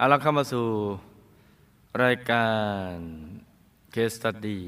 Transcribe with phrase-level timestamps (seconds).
[0.00, 0.66] เอาเราเข้ามาสู่
[2.04, 2.48] รายกา
[2.92, 2.94] ร
[3.92, 4.60] เคสตัดดี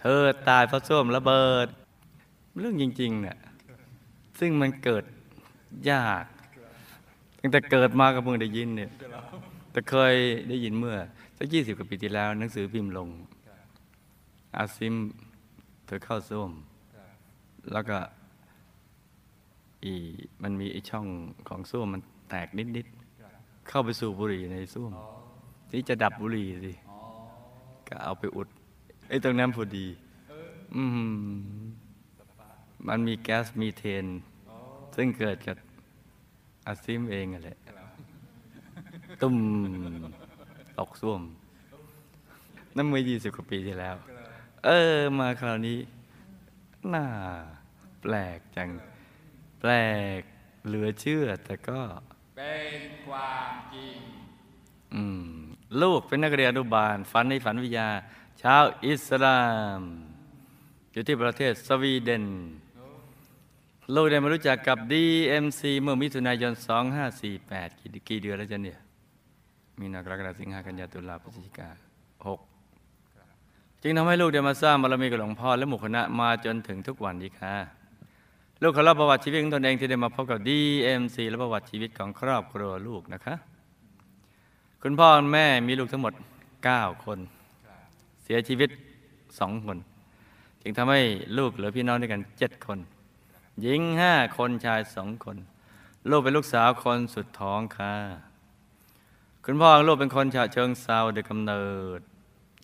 [0.00, 1.68] เธอตายเพราะส้วมระเบิด
[2.58, 3.38] เรื่องจริงๆเนี่ย
[4.38, 5.04] ซึ่งมันเกิด
[5.90, 6.24] ยาก
[7.40, 8.90] ตั้งแต่เกิดมาก็เพิ่งได้ยินเนี่ย
[9.72, 10.14] แต่เคย
[10.48, 10.96] ได้ยินเมื่อ
[11.38, 13.08] สักยี่สิบกว่าปีที่แล้ว หนังสือพิมพ์ลง
[14.56, 14.94] อาซิม
[15.86, 16.50] เธอเข้าส้วม
[17.72, 17.98] แล้วก็
[19.84, 19.92] อี
[20.42, 21.06] มันมีไอช่อง
[21.48, 22.97] ของส้วมมันแตกนิดๆ
[23.68, 24.92] เข้าไปสู่บุหรี่ในส้วม
[25.70, 26.72] ที่จะดับบุหรี่สิ
[27.88, 28.48] ก็เอาไปอุด
[29.08, 29.86] ไอ้ตรงนั้นพอดี
[30.74, 31.38] อืม
[32.86, 34.06] มันมีแก๊สมีเทน
[34.96, 35.56] ซึ่งเกิดจาก
[36.66, 37.50] อาซิมเองอะไร
[39.20, 39.36] ตุ้ม
[40.78, 41.22] ตกส้วม
[42.76, 43.96] นั่นเมื่อยี่สิบกว่าปีที่แล้ว
[44.64, 45.78] เออ มาคราวนี้
[46.94, 47.04] น่า
[48.02, 48.70] แปลกจัง
[49.60, 49.72] แปล
[50.18, 50.20] ก
[50.66, 51.80] เหลือเชื่อ แต่ก็
[52.36, 53.57] เป็นความจริงอืม
[55.82, 57.88] ลูกเป็นนักเรียนอนุบาล ฝันในฝันวิทยา
[58.42, 59.42] ชาวอิสลา
[59.78, 59.80] ม
[60.92, 62.24] อยู่ที่ประเทศสวีเดน
[63.94, 66.52] ลูกได้มารู้จักกับ DMC เมื่อมิถุนายน
[67.16, 68.78] 2548 กี่กี่เดือนแล้วจ๊ะเนี่ย
[69.78, 71.68] มีนากรกฎาสิงหากันยาตุลาพฤศจิกา
[72.26, 72.40] หก
[73.82, 77.54] จึงทำให้ลูกได้มาสร้างบารมีกับหลวงพ่อและหมู่คณะมาจนถึงทุกวันนี้ค่ะ
[78.62, 83.34] ลูกขอเล่าประวัติชีวิตของตนเองที่ได้มาพบกับ DMC และประวัติชีวิตของครอบครัวลูกนะคะ
[84.82, 86.14] คุณพ่อแม่มีลูกทั้งหมด
[86.58, 87.18] 9 คน
[88.22, 88.70] เสียชีวิต
[89.38, 89.78] สองคน
[90.62, 91.00] จึงทำให้
[91.38, 92.78] ลูกเหลือพี่น้องด้วยกัน7คน
[93.62, 95.36] หญิงห้าคนชายสองคน
[96.10, 97.94] ลูกเป็นลูกสาวคนสุดท้องค่ะ
[99.44, 101.66] คุณพ่อของลูกเป็นคนฉะเชิงเซาโดยกำเนิ
[101.98, 102.00] ด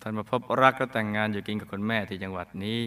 [0.01, 2.83] ท่านมาพบรักและแต่งงานอยู่กินกับคุณแม่ที่จังหวัดนี้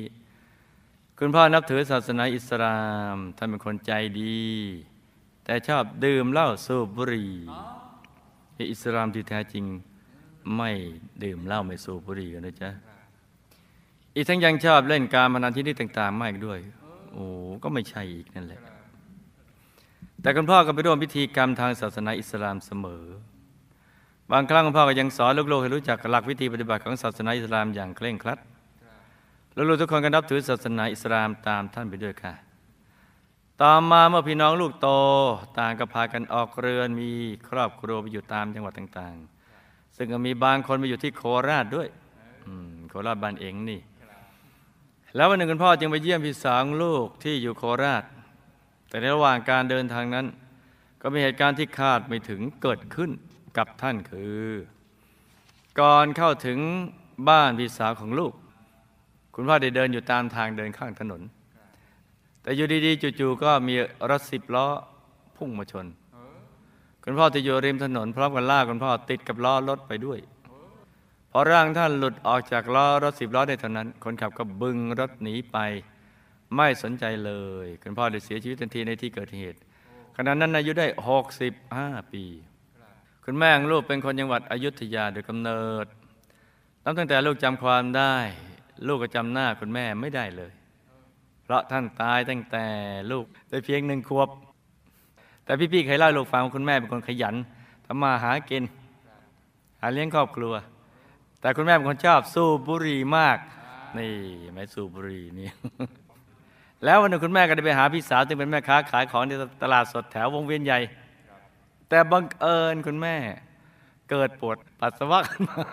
[1.19, 2.79] คุณพ่อนับถือศาสนาอิสลา
[3.13, 4.41] ม ท่านเป็นคนใจดี
[5.43, 7.33] แต่ชอบดื่มเหล้าสูบบุหรี่
[8.72, 9.66] อิสลามที่แท้จริง
[10.57, 10.72] ไม่
[11.23, 12.69] ดื่มเหล้าไม่สูบบุหรี่กันนะจ๊ะ
[14.16, 16.59] อีกทั้งยังชอบเล่นการพนันที่นี่ต่าง ๆ มากด้วย
[17.13, 17.25] โอ้
[17.63, 18.62] ก็ไม่ใช่อีกนั่นแหละ
[20.22, 23.03] แต่คุณพ่อก็ไปร่วมพิธีกรรมทางศาสนาอิสลามเสมอ
[24.31, 28.40] บางครั้งคุณพ่อก็ยังสอนลูกๆให้รู้จักหลักวิธีปฏิบัติของศาสนาอิสลามอย่างเคร่งครัด
[29.56, 32.34] ลูกๆทุกคนก็นับถือศาสนาอิสลามตามท่านไปด้วยค่ะ
[33.63, 34.90] ต่อมาเมื่อพี่น้องลูกโต
[35.59, 37.12] ต่างก็พากันออกเรือนมี
[37.50, 41.88] ครอบครัวไปอยู่ตามจังหวัดต่างๆ ซึ่งก็มีบางคนไปอยู่ที่โคราชด้วย
[42.90, 43.79] โคราชบ้านเองนี่
[45.16, 48.03] แล้ววันหนึ่งคุณพ่อจึงไปเยี่ยมพี่สาวลูกที่อยู่โคราช
[48.90, 50.25] แต่ในระหว่างการเดินทางนั้น
[51.01, 53.12] ก็มีเหตุการณ์ที่คาดไม่ถึงเกิดขึ้น
[53.57, 54.47] กับท่านคือ
[55.79, 56.59] ก่อนเข้าถึง
[57.29, 58.34] บ้านพี่สาวของลูก
[59.35, 61.22] คุณพ่อได้เดินอยู่ตามทางเดินข้างถนน
[62.47, 63.75] แต่อยู่ดีๆจู่ๆก็มี
[64.09, 64.68] รถสิบล้อ
[65.38, 65.88] พุ่งมาชน
[67.03, 70.19] คุณพ่อที่อยู่ริมถนนพร้อมกับลาคุณพ่อติดกับล้อรถไปด้วย
[71.31, 75.58] พอร่างท่านหลุดออกจากล้อรถสิบล้อได้เท่านั้น คนขับก็บึงรถหนีไป
[76.56, 77.31] ไม่สนใจเล
[77.66, 79.59] ย คุณพ่อได้เสียชีวิตทันทีในที่เกิดเหตุ
[80.16, 80.88] ขณะนั้นอายุได้
[81.50, 82.24] 65 ปี
[83.25, 85.85] คุณแม่ของลูกเป็นคนจังหวัดอยุธยาโดยกำเนิด
[86.84, 88.16] นับตั้งแต่ลูกจำความได้
[88.88, 90.53] ลูกก็จำหน้าคุณแม่ไม่ได้เลย
[91.47, 92.66] เพราะท่านตายตั้งแต่
[93.12, 94.30] ลูกได้เพียงหนึ่งขวบ
[95.46, 97.35] แต่พี่ๆเคยเล่าลูกฟังว่าคุณแม่เป็นคนขยัน
[97.85, 98.63] ทำมาหากิน
[99.81, 100.53] หาเลี้ยงครอบครัว
[101.41, 103.38] แต่คุณแม่เป็นคนชอบสูบบุหรี่มาก
[103.97, 104.13] นี่
[104.53, 105.50] ไม่สูบบุหรี่นี่
[106.84, 109.31] แล้ววันหนึ่งคุณแม่ก็ได้ไปหาพี่สาวซึ่งเป็นแม่ค้าขายของใน
[109.64, 110.79] ตลาดสดแถววงเวียนใหญ่
[111.90, 113.16] แต่บังเอิญคุณแม่
[114.09, 115.64] เกิดปวดปัสสาวะขึ้นมา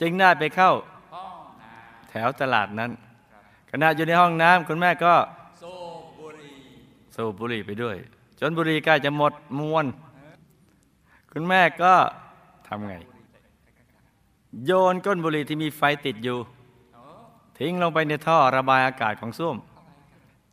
[0.00, 0.72] จึงน่าไปเข้า
[2.10, 2.90] แถวตลาดนั้น
[3.76, 5.14] ขณะอยู่ในห้องน้ำคุณแม่ก็
[5.58, 5.64] โซ
[6.18, 6.52] บุหรี
[7.14, 7.96] สูบบุหรี่ไปด้วย
[8.40, 9.84] จนบุหรี่ใกล้จะหมดมวน
[11.32, 11.94] คุณแม่ก็
[12.68, 12.94] ทำไง
[14.64, 16.38] โยนก้นบุหรี่ที่มีไฟติดอยู่
[17.58, 19.56] ทิ้งลงไปในท่อระบายอากาศของส้วม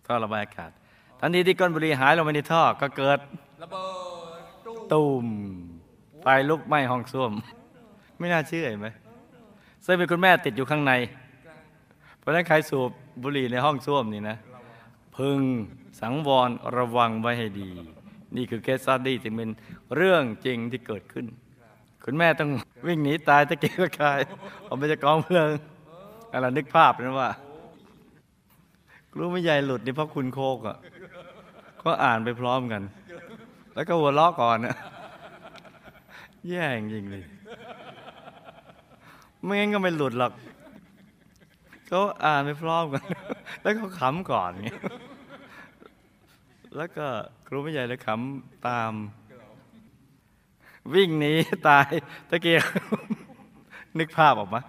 [0.08, 0.72] ท่อระบายอากาศ
[1.20, 3.20] ทันทีที่ก้นบุหรี่หายลงไปในท่อก็เกิด
[3.62, 3.86] ระเบิ
[4.40, 5.26] ดตูม
[6.22, 7.32] ไฟลุกไหม้ห้องส้วม
[8.20, 8.88] ไม่น่าเชื่อเห็นไหม
[9.86, 10.94] ซึ่งเป็นคุณแม่ติดอยู่ข้างใน
[12.20, 12.92] เพราะฉะนั้นใครสูบ
[13.22, 14.38] บุหรี่ในห้องส้วมนี่นะ
[15.18, 15.40] พึง
[16.02, 17.70] สังวรระวังไว้ให้ดี
[18.36, 19.50] นี่คือเคสซัดดี้ที่เป็น
[19.96, 21.26] เรื่องจริงที่เกิดขึ้น
[22.04, 22.50] คุณแม่ต้อง
[22.88, 24.20] วิ่งหนีตายตะเกียกตะกาย
[24.68, 25.52] ออกมาจากกองเพลิง
[26.32, 27.32] อะไรนึกภาพนะว่า
[29.18, 30.78] รู้ไม่ใหญ่หลุดนี่เพราะคุณโคกอะ
[31.84, 32.82] ก็อ่านไปพร้อมกัน
[33.74, 34.76] แล้วก็หัวล้อก่อนนะ
[36.50, 37.24] แย่จริงเลย
[39.44, 40.32] ไม่งั้นก็ไม่หลุดหรอก
[41.94, 43.04] เขาอ่านไปพร้อมกัน
[43.62, 44.82] แล้วเขาขำก่อนเงี้ย
[46.78, 47.08] แล้วก็
[47.48, 48.92] ครูไม่ใหญ่เลยขำตาม
[50.94, 51.34] วิ่งหนี
[51.68, 51.90] ตาย
[52.30, 52.64] ตะเกียบ
[53.98, 54.62] นึกภาพออกมะ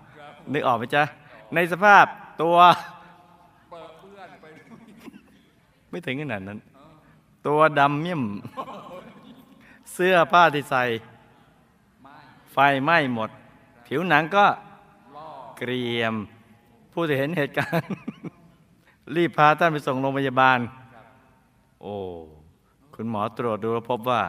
[0.52, 1.02] นึกออกไหมจ๊ะ
[1.54, 2.06] ในสภาพ
[2.42, 2.56] ตัว
[5.90, 6.58] ไม่ถึงขนาดนั้น
[7.46, 8.22] ตัวดำเมี่ยม
[9.92, 10.82] เสื้อผ้าที่ใส่
[12.52, 13.30] ไฟไหม้หมด
[13.86, 14.46] ผิวหนังก็
[15.58, 16.16] เกรียม
[16.92, 17.94] ผู้ที่เห็นเหตุการณ์
[19.16, 20.58] รีบพาท่านไปส่งโรงพยาบาล
[21.82, 21.94] โอ้
[22.94, 24.22] คุณหมอตรวจดูแล้วพบว่า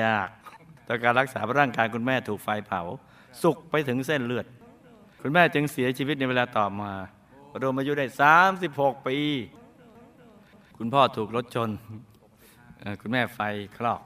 [0.00, 0.28] ยาก
[0.86, 2.80] ต่อการรักษาร่างกายคุณแม่ถูกไฟเผา
[3.42, 4.46] สุกไปถึงเส้นเลือด
[5.20, 6.92] คุณแม่จึงเสียชีวิตในเวลาต่อมา
[7.62, 8.06] รวมอายุได้
[8.56, 9.16] 36 ปี
[10.76, 11.70] คุณพ่อถูกรถชน
[13.00, 13.40] คุณแม่ไฟ
[13.76, 14.02] คลอก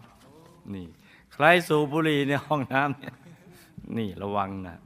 [0.75, 0.87] นี่
[1.32, 3.14] ใครสูบบุหรี่ในห้องน้ำเนี่ย
[3.97, 4.76] นี่ระวังนะ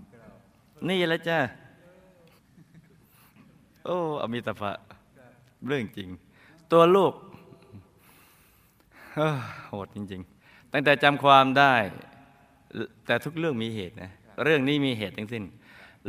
[0.88, 4.72] นี่แหละจ้ะโอ้อมิตภะ
[5.66, 6.08] เรื่องจริง
[6.72, 7.12] ตัวลูก
[9.68, 11.74] โหดจริง ๆ ตั้งแต่จำความได้
[13.06, 14.10] แต่ทุกเรื่องมีเหตุนะ
[14.44, 15.44] เรื่องนี้มีเหตุทั้งสิ้น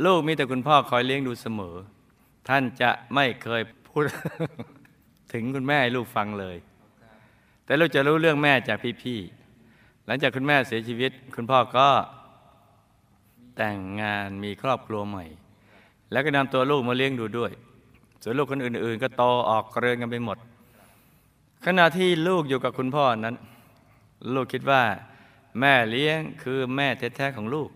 [0.04, 1.76] ลูกมีแต่คุณพ่อคอยเลี้ยงดูเสมอ
[2.48, 4.02] ท่านจะไม่เคยพูด
[5.32, 6.56] ถึงคุณแม่ให้ลูกฟังเลย
[7.64, 11.88] แต่ลูกจะรู้เรื่องแม่จากพี่ๆหลังจากคุณแม่เสียชีวิต คุณพ่อก็
[13.56, 15.24] แต่งงานมีครอบครัวใหม่
[16.12, 17.52] แล้วก็นำตัวลูกมาเลี้ยงดูด้วย
[18.22, 20.38] ส่วนลูกคนอื่น ๆ ก็โตออกเรือนกันไปหมด
[21.66, 23.36] ขณะที่ลูกอยู่กับคุณพ่อนั้น
[24.34, 24.82] ลูกคิดว่า
[25.60, 27.68] แม่เลี้ยงคือแม่แท้ๆของลูก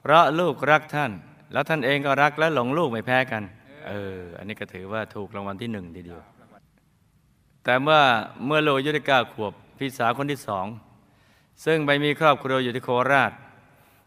[0.00, 1.10] เพราะลูกรักท่าน
[1.52, 3.42] แล้วท่านเองก็รักและหลงลูกไม่แพ้กัน
[3.88, 6.20] เออ อันนี้ก็ถือว่าถูกรางวัลที่หนึ่งทีเดียว
[7.64, 8.00] แต่เมื่อ
[8.46, 10.66] เมื่อโลกยุได้เก้าขวบพี่สาวคนที่สอง
[11.64, 13.32] ซึ่งไปมีครอบครัวอยู่ที่โคราช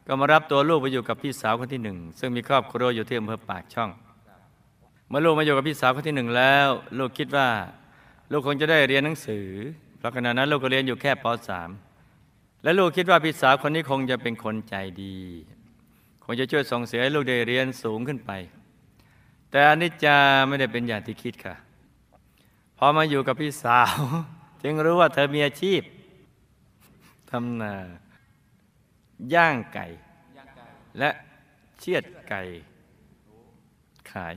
[0.07, 3.89] ก็มารับตัวลูกไปอยู่กับพี่สาวคนที่หนึ่งซึ่งมีครอบครัวอยู่ที่อำเภอปากช่อง
[5.09, 6.67] เมื่อลูกมาอยู่กับพี่สาวคนที่หนึ่งแล้ว
[6.97, 7.49] ลูกคิดว่า
[8.31, 9.47] ลูกคงจะได้เรียนหนังสือ
[9.97, 11.25] เพราะขณะนั้นลูกก็เรียนอยู่แค่ป
[11.93, 15.17] .3 และลูกคิดว่าพี่สาวคนนี้คงจะเป็นคนใจดี
[16.23, 18.31] คงจะช่วยส่งเสียให้ลูกได้เรียนสูงขึ้นไป
[19.51, 20.17] แต่อนิจจา
[20.47, 21.55] ไม่ได้เป็นอย่างที่คิดค่ะ
[22.77, 23.95] พอมาอยู่กับพี่สาว
[24.63, 25.81] จึงรู้ว่าเธอมีอาชีพ
[27.31, 27.73] ทำนา
[29.33, 29.85] ย่างไก่
[30.99, 31.09] และ
[31.79, 32.41] เชือดไก่
[34.11, 34.35] ขาย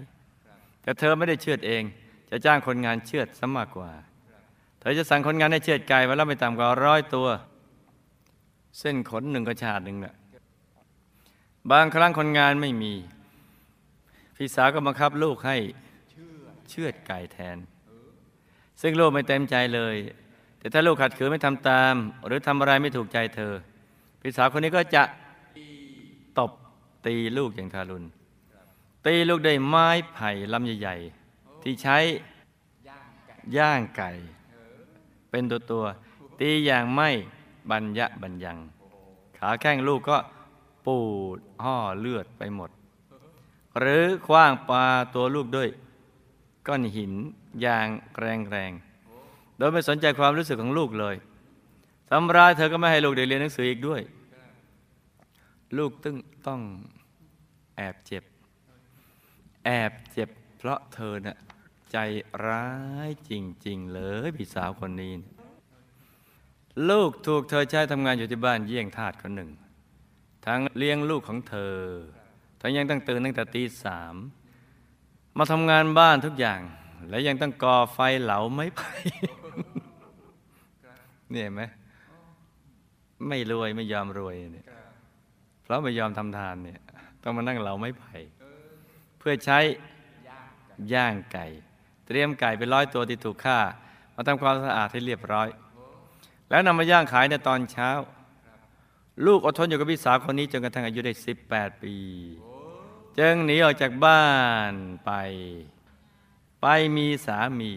[0.82, 1.82] แต่เธอไม่ได้เชือดเอง
[2.30, 3.90] จะจ้างคนงานเชือดซะมากกว่า
[4.80, 7.28] เธอจะสั่งคนงานให้เชือดไก่วันละไม่ต่ำกว่าร้อยตัว
[8.78, 10.14] เส้นขนหนึ่งกระชาดหนึ่งน่ะ
[11.70, 12.92] บางครั้งคนงานไม่มี
[14.36, 15.56] พี่สาวก็บังคับลูกให้
[16.68, 17.56] เชือดไก่แทน
[18.80, 19.96] ซึ่งลูกไม่เต็มใจเลย
[20.58, 21.94] แต่ถ้าลูกขัดขืนไม่ทำตาม
[22.26, 23.52] หรือทำอะไรไม่ถูกใจเธอ
[24.20, 25.02] พี่สาวคนนี้ก็จะ
[26.38, 26.50] ตบ
[27.06, 28.06] ตีลูกอย่างทารุณ
[29.06, 30.96] ตีลูกด้วยไม้ไผ่ลำใหญ่
[31.30, 31.98] ๆ ที่ใช้
[33.56, 34.10] ย่างไก่
[35.30, 37.08] เป็นตัวตัวๆตีอย่างไม่
[37.70, 38.58] บรรยะบรรยัง
[39.38, 40.18] ขาแข้งลูกก็
[40.86, 40.98] ปู
[41.36, 42.70] ดห่อเลือดไปหมด
[43.78, 45.68] หรือคว้างปลาตัวลูกด้วย
[46.66, 47.12] ก้อนหิน
[47.60, 47.86] อย่าง
[48.18, 51.16] แรงๆ โดยไม่สนใจความรู้สึกของลูกเลย
[52.10, 54.00] ทำร้ายเธอก็ไม่ให้ลูกได้เรียนหนังสืออีกด้วย
[55.78, 56.60] ลูกตึงต้อง
[57.76, 58.22] แอบเจ็บ
[59.64, 61.38] แอบเจ็บเพราะเธอน่ะ
[61.92, 61.96] ใจ
[62.46, 62.68] ร้า
[63.08, 63.32] ยจ
[63.66, 65.32] ริง ๆ เลยพี่สาวคนนี้นะ
[66.88, 69.50] ลูกถูกเธอใช้ทำงานอยู่ที่บ้านเยี่ยงทาสคนหนึ่ง
[70.46, 71.76] ทั้งเลี้ยงลูกของเธอ
[72.60, 74.14] ทั้งยังต้องตื่นตั้งแต่ตีสาม
[75.38, 76.60] มาทำงานบ้านทุกอย่าง
[77.08, 78.92] และยังต้องก่อไฟเหลาไม้ไผ่
[81.30, 81.62] เนี่ยไหม
[83.28, 84.66] ไม่รวยไม่ยอมรวยเนี่ย
[85.62, 86.80] เพราะไม่ยอมทำทานเนี่ย
[87.22, 88.16] ต้องมานั่งเหลาไม้ไผ่
[89.20, 89.58] เพื่อใช้
[90.92, 91.46] ย่างไก่
[92.06, 93.58] เตรียมไก่ไปร้อยตัวที่ถูกฆ่า
[94.14, 95.48] มาทำความสะอาดให้เรียบร้อย
[96.48, 97.90] แล้วนำมาย่างขายในตอนเช้า
[99.26, 101.12] ลูกอดทนอยู่กับพี่สาวคนนี้จนกระทั่งอายุได้
[101.46, 101.94] 18 ปี
[103.18, 104.24] จึงหนีออกจากบ้า
[104.70, 104.72] น
[105.04, 105.10] ไป
[106.62, 107.72] ไปมีสามี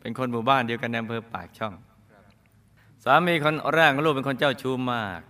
[0.00, 1.74] เป็นคนหมู่บ้านเดียวกันในอำเภอปากช่อง
[3.04, 5.20] สามีคนแรกของลูกเป็นคนเจ้าชู้มาก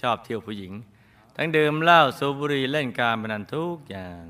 [0.00, 0.72] ชอบเที่ยวผู้หญิง
[1.36, 4.24] ทั้งดื่มเหล้าสูบบุหรี่เล่นการพนันทุกอย่าง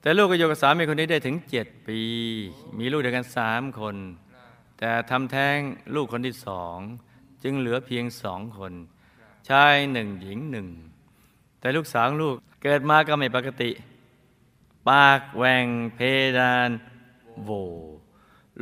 [0.00, 2.00] แต่ลูกก็อยู่กับสามีคนนี้ได้ถึงเจ็ดปี
[2.78, 3.96] มีลูกด้วยกันสามคน
[4.78, 5.58] แต่ทำแท้ง
[5.94, 6.78] ลูกคนที่สอง
[7.42, 8.72] จึงเหลือเพียงสองคน
[9.48, 10.68] ชายหนึ่งหญิงหนึ่ง
[11.60, 13.70] แต่ลูกสาวลูกเกิดมาก็ไม่ปกติ
[14.88, 15.98] ปากแหว่งเพ
[16.38, 16.70] ดาน
[17.44, 17.50] โว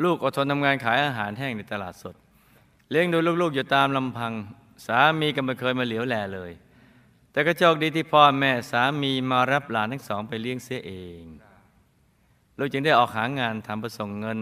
[0.02, 2.14] ลูกอดทนทำงานขายอาหารแห้งในตลาดสด
[2.90, 4.32] เลี้ยงดูลูกๆอยู่ตามลำพัง
[4.86, 6.52] สามีก็ไม่เคยมาเหลียวแลเลย
[7.36, 11.24] แต่ก็โชคดีที่พ่อแม่สามีมารับหลานทั้งสองไปเลี้ยงเสียเอง
[12.58, 14.38] ลูกจึงได้ออกหางานทำประสงเงิน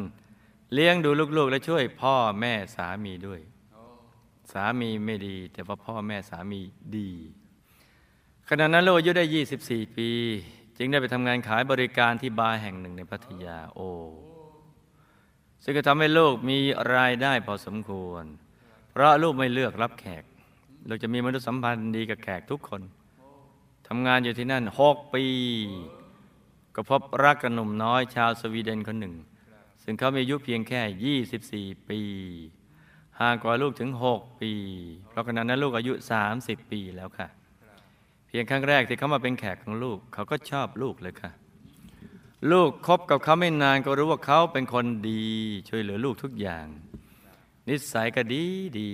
[0.75, 3.41] เลี้ยงดูลูกๆ และช่วยพ่อแม่สามีด้วย
[4.53, 6.61] สามีไม่ดี แต่ว่าพ่อแม่สามี
[6.97, 7.11] ดี
[8.49, 9.25] ขณะนั้นลูกอายุได้
[9.61, 10.11] 24 ปี
[10.77, 13.81] จึงได้ไปทำงานขายบริการที่บาร์แห่งหนึ่งในพัทยาโอ
[15.63, 16.59] ซึ่งก็ทำให้ลูกมี
[16.95, 18.25] รายได้พอสมควร
[18.91, 20.25] เพราะลูกไม่เลือกรับแขก
[20.89, 22.83] ลูกจะมีมนุษยสัมพันธ์ดีกับแขกทุกคน
[23.89, 25.25] ทำงานอยู่ที่นั่นหกปี
[26.75, 29.15] ก็พบรักกับหนุ่มน้อยชาวสวีเดนคนหนึ่ง
[29.83, 31.17] ซึ่งเขามีอายุเพียงแค่
[31.73, 32.01] 24 ปี
[33.21, 34.53] ห่างกว่าลูกถึง 6 ปี
[35.09, 35.93] เพราะขณะนั้นลูกอายุ
[36.33, 37.29] 30 ปีแล้วค่ะ
[38.27, 41.31] เพียงครั้งแรกที่เขามาเป็นแขกของลูก เขาก็ชอบลูกเลยค่ะ
[42.53, 45.25] ลูกคบกับเขาไม่นานก็รู้ว่าเขาเป็นคนดี
[45.69, 46.67] ช่วยเหลือลูกทุกอย่าง
[47.69, 48.45] นิสัยก็ดี
[48.79, 48.91] ดี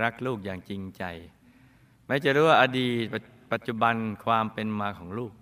[0.00, 1.04] รักลูกอย่างจริงใจ
[2.06, 3.04] ไม่จะรู้ว่าอดีต
[3.52, 3.94] ปัจจุบัน
[4.24, 5.32] ความเป็นมาของลูก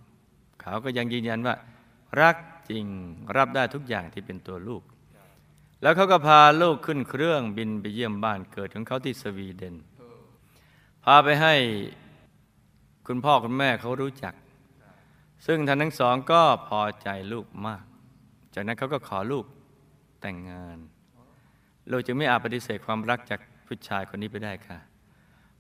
[0.61, 1.55] เขาก็ยังยืนยันว่า
[2.21, 2.37] รัก
[2.71, 2.85] จริง
[3.37, 4.83] รับได้ทุกอย่างที่เป็นตัวลูก
[5.83, 9.77] แล้วเขาก็พาลูกขึ้นเครื่องบินไปเยี่ยมบ้านเกิดของเขาที่สวีเดน
[11.05, 11.55] พาไปให้
[13.07, 14.35] คุณพ่อคุณแม่เขารู้จัก
[15.47, 17.85] ซึ่งท่านทั้งสองก็พอใจลูกมาก
[18.55, 19.45] จากนั้นเขาก็ขอลูก
[20.21, 20.79] แต่งงาน
[21.91, 24.79] ลูกจึงไม่อาจปฏิเสธความรักจากผู้ชายคนนี้ไปได้ค่ะ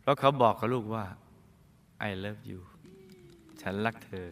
[0.03, 1.07] เพราะเขาบอกกับลูกว่า
[2.09, 2.61] I love you
[3.61, 4.29] ฉันรักเธอ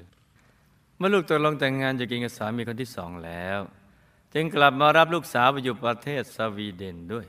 [0.97, 3.61] เมื่อลูกตกลงแต่งงานจะกินกับสามีคนที่สองแล้ว
[4.35, 7.27] จึงกลับมารับลูกสาวไปอยู่ประเทศสวีเดนด้วย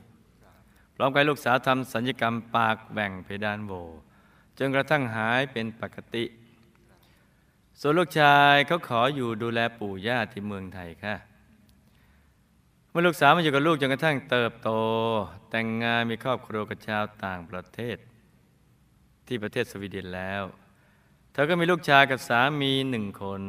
[0.94, 3.72] พร้อมกับลูกสาวทำสัญญกรรมปากแบ่งเพดานโหว
[4.58, 6.24] จนกระทั่งหายเป็นปกติ
[7.80, 11.14] ส่วนลูกชายเขาขออยู่ดูแลปู่ย่าที่เมืองไทยค่ะ
[12.90, 14.70] เมื่อลูกสาวมาอยู่กับลูกจนกระทั่งเติบโต
[15.50, 17.96] แต่งงานมีครอบครัวกับชาวต่างประเทศ
[19.26, 20.42] ที่ประเทศสวีเดนแล้ว
[21.32, 23.42] เธอก็มีลูกชายกับสามีหนึ่งคน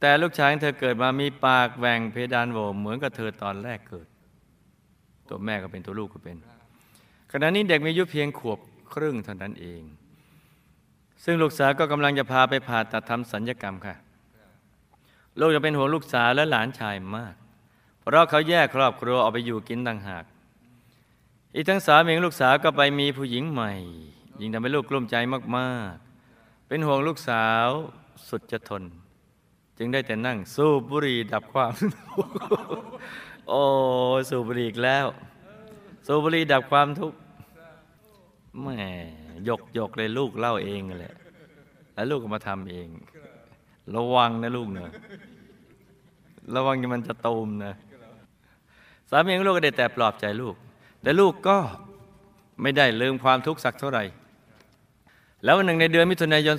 [0.00, 4.06] แต่ลูกชายของเธอเกิดมามีปากแหว่งเพดานโหวเหมือนกับเธอตอนแรกเกิด
[5.28, 6.36] ตัวแม่ก็เป็นตัวลูกก็เป็น
[7.32, 8.58] ขณะนี้เด็กมีอายุเพียงขวบ
[8.92, 9.82] ครึ่งเท่านั้นเอง
[11.24, 13.96] ซึ่งลูกสาวก็กำลังจะพาไปผ่าตัดทำสัญญกรรมค่ะ
[15.40, 17.34] ลูกจะเป็นห่วงลูกสาวและหลานชายมาก
[18.00, 20.24] เพราะเขาแยกครอบครัวออกไปอยู่กินต่างหาก
[21.54, 23.72] อีกทั้งสามีของลูกสาวก็ไปมีผู้หญิงใหม่
[24.40, 25.16] ยิ่งทำให้ลูกกลุ้มใจ
[25.56, 27.68] มากๆ เป็นห่วงลูกสาว
[28.28, 28.82] สุดจะทน
[29.78, 31.72] จึงได้แต่นั่ง สูบบุหรี่ดับความ
[33.48, 33.62] โอ้
[34.30, 35.06] สูบบุหรี่อีกแล้ว
[36.06, 37.18] สูบบุหรี่ดับความทุกข์
[38.60, 38.76] แม่
[39.48, 41.14] ยกยกเลยลูกเล่าเองแหละ
[41.94, 42.88] แล้วลูกก็มาทำเอง
[43.94, 44.90] ระวังนะลูกเนอะ
[46.54, 47.72] ระวังมันจะตูมนะ
[49.10, 50.56] สามีของลูกก็ได้แต่ปลอบใจลูก
[51.02, 51.58] แต่ลูกก็
[52.62, 54.04] ไม่ได้ลืมความทุกข์สักเท่าไหร่
[55.44, 56.56] แล้ววันหนึ่งในเดือนมิถุนายน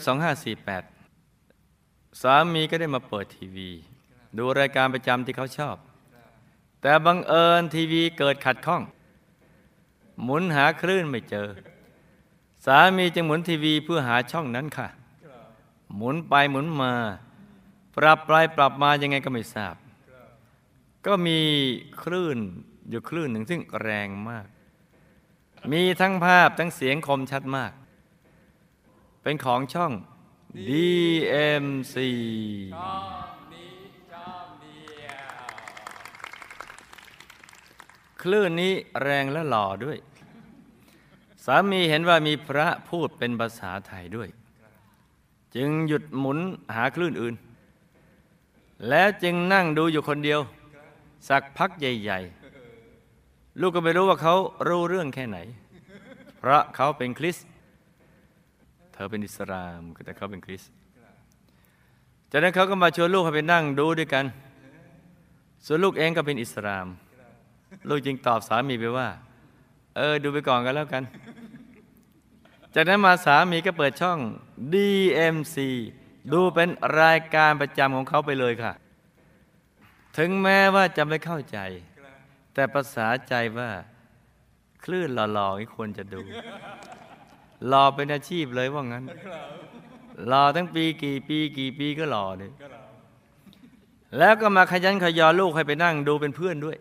[1.30, 3.70] 2548 สามีก็ได้มาเปิดทีวี
[4.38, 5.78] ดูรายการประจำที่เขาชอบ
[6.82, 8.82] แต่บังเอิญทีวีเกิดขัดข้อง
[10.24, 11.48] หมุนหาคลื่นไม่เจอ
[12.66, 14.88] สามีจึงหมุนทีวีเพื่อหาช่องนั้นค่ะ
[15.96, 16.94] หมุนไปหมุนมา
[17.98, 19.76] ปรับไปปรับมายังไงก็ไม่ทราบ
[21.06, 21.40] ก็มี
[22.04, 22.38] คลื่น
[22.90, 24.48] อยู่คลื่นหนึ่งซึ่งแรงมาก
[25.72, 27.72] มีทั้งภาพทั้งเสียงคมชัดมาก
[29.22, 29.92] เป็นของช่อง
[30.68, 31.96] DMC
[32.76, 32.96] ชอ
[33.34, 33.74] บนี้
[34.14, 35.34] ชอบเดียว
[38.22, 39.98] คลื่นนี้แรงและหล่อด้วย
[41.46, 44.30] สามีเห็นว่ามีพระพูดเป็นภาษาไทยด้วย
[45.56, 46.40] จึงหยุดหมุน
[46.76, 47.36] หาคลื่นอื่น
[48.90, 50.40] แล้วจึงนั่งดูอยู่คนเดียว
[51.30, 52.43] สักพักใหญ่ ๆ
[53.62, 54.36] ลูกก็ไม่รู้ว่าเขา
[54.68, 55.38] รู้เรื่องแค่ไหน
[56.40, 57.38] เพราะเขาเป็นคริส
[58.94, 60.64] เธอเป็นอิสลามแต่เขาเป็นคริส
[62.32, 64.26] จากนั้นเขาก็มาชวนลูกให้ไปนั่งดูด้วยกัน
[65.66, 66.86] ส่วนลูกเองก็เป็นอิสลาม
[67.90, 69.10] ลูกจึงตอบสามีไปว่า
[69.96, 71.04] เออ ดูไปก่อนกันแล้วกัน
[72.76, 74.20] จากนั้นมาสามีก็เปิดช่อง
[74.74, 75.58] DMC
[76.34, 76.70] ดูเป็น
[77.02, 78.74] รายการประจำของเขาไปเลยค่ะ
[80.18, 81.58] ถึงแม้ว่าจะไม่เข้าใจ
[82.54, 83.70] แต่ภาษาใจว่า
[84.84, 86.22] คลื่นหล่อๆนี่ควรจะดู
[87.68, 89.04] หล่อเป็นอาชีพเลยว่างั้น
[90.28, 92.52] หล่อทั้งปีกี่ปีกี่ปีก็หล่อเลย
[94.18, 96.78] แล้วก็มาขยันขยอลูกให้ไปนั่งดูเป็นเพื่อนด้วย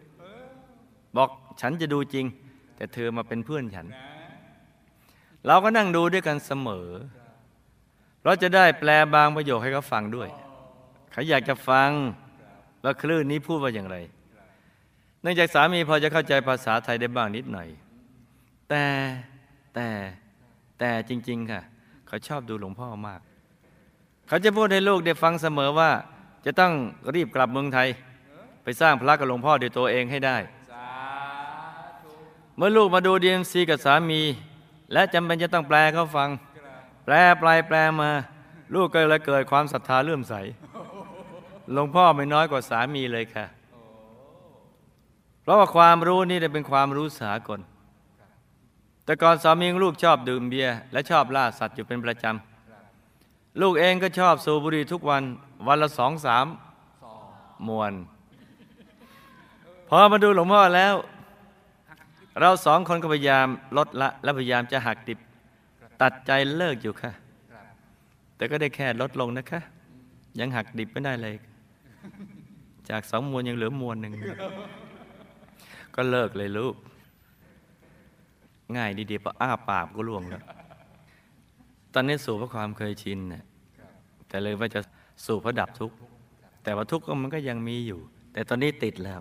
[1.16, 1.28] บอก
[1.60, 2.26] ฉันจะดูจริง
[2.76, 3.86] แต่เธอมาเป็นเพื่อนฉัน
[5.46, 6.88] เราก็นั่งดูด้วยกันเสมอ
[8.24, 10.28] เราจะได้แปลบางประโยคให้เขาฟังด้วย
[11.12, 11.90] เขาอยากจะฟัง
[12.84, 13.96] ว่าคลื่นนี้พูดว่าอย่างไร
[15.22, 17.68] เนื่องจากสามีพอจะเข้าใจภาษาไทยได้บ้างนิดหน่อย
[18.68, 18.84] แต่
[19.74, 19.88] แต่
[20.78, 21.62] แต่จริง ๆ ค่ะ
[22.06, 23.20] เขาชอบดูหลวงพ่อมาก
[24.28, 25.90] เขาจะพูดให้ลูกได้ฟังเสมอว่า
[26.44, 26.72] จะต้อง
[27.14, 27.88] รีบกลับเมืองไทย
[28.62, 30.36] ไปสร้างพระกับหลวงพ่อด้วยตัวเองให้ได้
[32.56, 34.20] เมื่อลูกมาดูดีเอ็มซีกับสามี
[34.92, 36.28] และจำเป็นจะต้องแปลเขาฟัง
[37.04, 38.10] แปลไปแปลมา
[38.74, 40.34] ลูกก็เลยเกิดความศรัทธาเลื่อมใส
[41.72, 43.46] หลวงพ่อไม่น้อยกว่าสามีเลยค่ะ
[45.42, 47.60] เพราะว่าความรู้นี่เป็นความรู้สากล
[49.04, 55.22] แต่ก่อนสามีของลูกชอบดื่มเบียร์และชอบล่าสัตว์อยู่เป็นประจำ ลูกเองก็ชอบสูบบุหรี่ทุกวัน
[55.66, 56.46] วันละสองสาม
[57.68, 57.92] มวน
[59.88, 60.94] พอมาดูหลวงพ่อแล้ว
[62.40, 63.46] เราสองคนก็พยายาม
[63.76, 65.18] ลดละ และพยายามจะหักดิบ
[66.02, 67.12] ตัดใจเลิกอยู่ค่ะ
[68.36, 69.60] แต่ก็ได้แค่ลดลงนะคะ
[70.40, 71.34] ยังหักดิบไม่ได้เลย
[72.88, 74.12] จากสองมวนยังเหลือมวนหนึ่ง
[75.94, 76.74] ก็เลิกเลยลูก
[78.76, 80.42] ง่ายดีๆพออ้าปากก็ล่วงแล้ว
[81.94, 83.44] ตอนนี้สูบเพราะความเคยชินน่ะ
[84.28, 84.80] แต่เลยว่าจะ
[85.24, 85.96] สูบเพราะดับทุกข์
[86.62, 88.00] แต่ว่าทุกข์ก็มันก็ยังมีอยู่
[88.32, 89.20] แต่ตอนนี้ติดแล้ว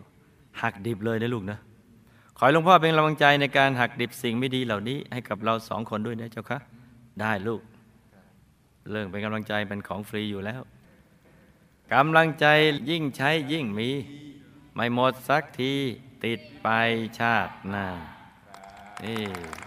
[0.62, 1.60] หักดิบเลยนะลูกนะ
[2.38, 6.60] ขอให้หลวงพ่อเป็นกำลังใจในการหักดิบสิ่งไม่ดีเหล่านี้ ให้กับเราสองคนด้วยนะเจ้าคะ
[7.20, 7.62] ได้ลูก
[8.90, 10.62] เรื่องเป็นกำลังใจเป็นของฟรีอยู่แล้ว
[11.94, 12.46] กำลังใจ
[12.90, 13.90] ยิ่งใช้ยิ่งมี
[14.74, 15.74] ไม่หมดสักที
[16.26, 16.68] ติดไป
[17.20, 17.86] ชาติหน้า
[19.06, 19.22] นี่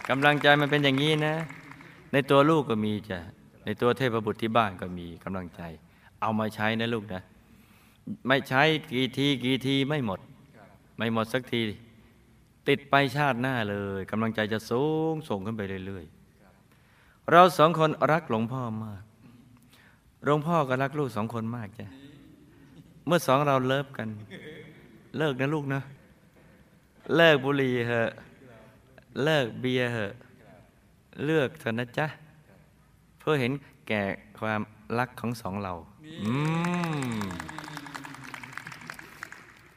[0.09, 1.35] กำลังใจมันเป็นอย่างนี้นะ
[2.13, 3.19] ในตัวลูกก็มีจ้ะ
[3.65, 5.63] ในตัวเทพบุตรที่บ้านก็มีกำลังใจ
[6.21, 7.23] เอามาใช้นะลูกนะ
[8.29, 10.21] ไม่ใช้กี่ทีกี่ทีไม่หมด
[10.97, 11.63] ไม่หมดสักที
[12.69, 19.03] ติดไปชาติหน้าเลยกำลังใจจะสูงส่งขึ้นไปเรื่อยๆ เราสองคนรักหลวงพ่อมาก
[20.25, 21.87] หลวงพ่อก็รักลูกสองคนมากจ้ะ
[23.07, 24.09] เมื่อสองเราเลิฟกัน
[25.19, 25.83] เลิกนะลูกนะ
[27.17, 28.11] เลิกบุหรี่เหอะ
[29.25, 30.13] เลิกเบียร์เหอะ
[31.25, 32.07] เลือกเถอะนะจ๊ะ
[33.19, 33.53] เพื่อเห็น
[33.89, 34.03] แก่
[34.39, 34.61] ความ
[34.99, 35.73] รักของสองเรา
[36.23, 36.33] อื
[37.13, 37.19] ม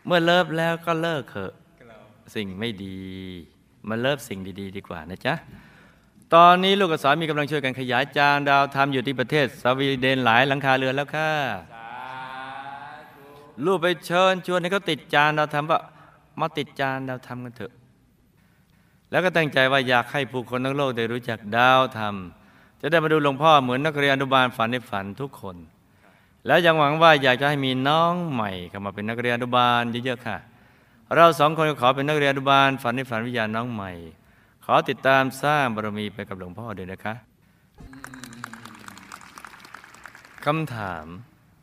[0.06, 1.52] เมื่อเลิฟแล้วก็เลิกเถอะ
[2.36, 2.98] สิ่งไม่ดี
[3.90, 5.34] มาเลิฟสิ่งดี ๆ ดีกว่านะจ๊ะ
[6.36, 11.32] ตอนนี้ลูกกับสามีกำลังช่วยกันขยายจานดาวทำอยู่ที่ประเทศสวีเดนหลายหลังคาเรือนแล้วค่ะ
[13.66, 15.80] ลูกไปเชิญชวนให้เขาติดจานดาวทำว่า
[16.40, 17.74] มาติดจานดาวทำกันเถอะ
[19.12, 22.16] แล้วก็ตั้งใจว่าอยากให้ผู้คนทั้งโลกได้รู้จักดาวธรรม
[22.82, 25.56] จะได้มาดูหลวงพ่อเหมือนนักเรียนอนุบาลฝันในฝันทุกคน
[26.48, 30.38] แล้วยังหวังว่าอยากจะให้มีน้องใหม่เข้ามาเป็นนักเรียนอนุบาลเยอะๆค่ะ
[31.16, 33.92] เราสองคนขอเป็นนักเรียนอนุบาลฝันในฝันวิญญาณน้องใหม่
[34.66, 37.14] ขอติดตามสร้างบารมีไปกับหลวงพ่อด้วยนะคะ
[40.46, 41.06] คำถาม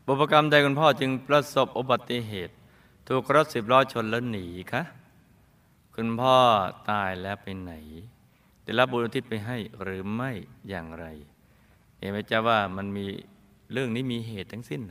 [0.07, 2.55] บุพกรรมใดคุณพ่อจึงประสบอุบัติเหตุ
[3.09, 4.83] ถูกรถสิบล้อชนแล้วหนีคะ
[5.95, 6.37] คุณพ่อ
[6.91, 7.73] ตายแล้วไปไหน
[8.63, 10.31] ได้รับบุญอุทิศไปให้หรือไม่
[10.69, 11.07] อย่างไร
[11.99, 13.07] เห็นไหมจ๊ะว่ามันมี
[13.73, 14.83] เรื่องนี้มีเหตุทั้งสิ้น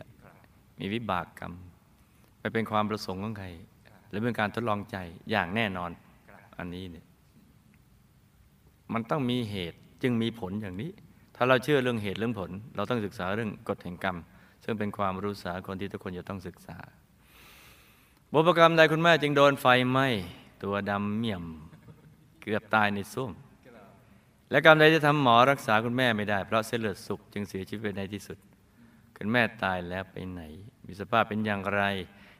[0.79, 1.53] มีวิบากกรรม
[2.39, 3.47] ไม่เป็นความประสงค์ของใคร
[4.09, 4.97] หรือเป็นการทดลองใจ
[5.29, 5.91] อย่างแน่นอน
[6.57, 7.05] อันนี้เนี่ย
[8.93, 10.91] มันต้องมีเหตุจึงมีผลอย่างนี้
[11.35, 14.17] ถ้าเราเชื่อเรื่องเหตุเรื่องผล เราต้องศึกษาเรื่องกฎแห่งกรรม
[14.63, 16.77] ซึ่งเป็นความรู้สาคนที่ทุกคนจะต้องศึกษา
[18.35, 20.07] บุพกรรมใดคุณแม่จึงโดนไฟไหม้
[20.63, 21.43] ตัวดำเมี่ยม
[22.41, 23.31] เกือบตายในส้วม
[24.51, 28.37] และกรรมใดจะทำหมอรักษาคุณแม่ไม่ได้ เพราะเส้นเลือดสุกจึงเสียชีวิตไปในที่สุด
[29.17, 30.41] คุณแม่ตายแล้วไปไหน
[30.85, 31.83] มีสภาพเป็นอย่างไร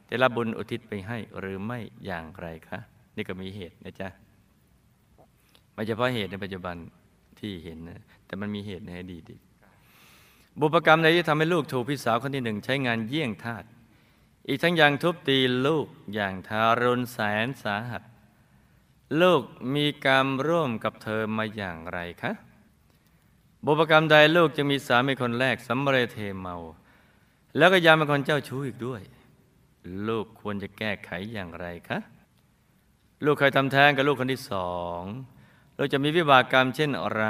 [0.06, 2.78] ได้รับบุญอุทิศไปให้หรือไม่อย่างไรคะ
[3.16, 4.08] นี่ก็มีเหตุนะจ๊ะ
[5.72, 6.76] ไม่เฉพาะเหตุในปัจจุบัน
[7.38, 9.22] ที่เห็นนะแต่มันมีเหตุในอดีต
[10.60, 13.64] บุพกรรมใดที่ทำให้ลูกถูกพี่สาวคนที่หนึ่งใช้งานเยี่ยงทาส
[14.48, 18.02] อีกทั้งยังทุบตีลูกอย่างทารุณแสนสาหัส
[19.20, 19.42] ลูก
[19.74, 22.32] มีกรรมร่วมกับเธอมาอย่างไรคะ
[23.64, 26.56] บุพกรรมใดลูกจะมีสามีคนแรกสำเร็จเทเมา
[27.56, 29.02] แล้วก็ยังเป็นคนเจ้าชู้อีกด้วย
[30.08, 31.98] ลูกควรจะแก้ไขอย่างไรคะ
[33.24, 35.00] ลูกเคยทำแท้งกับลูกคนที่สอง
[35.76, 37.24] เราจะมีวิบากกรรมเช่นอะไร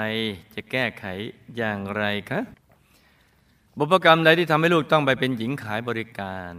[0.54, 1.04] จะแก้ไข
[1.56, 2.40] อย่างไรคะ
[3.78, 6.54] บุพกรรมใดที่ทำให้ลูกต้องไปเป็นหญิงขายบริการ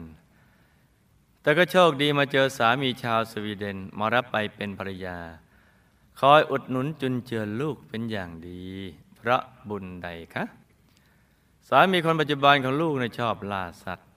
[1.45, 5.17] แต่ก็โชคดีมาเจอสามีชาวสวีเดนมารับไปเป็นภรรยา
[6.19, 8.63] คอยอุดหนุนจุนเจือลูกเป็นอย่างดี
[9.15, 10.43] เพราะบุญใดคะ
[11.67, 14.10] สามีคนปัจจุบันของลูกในชอบล่าสัตว์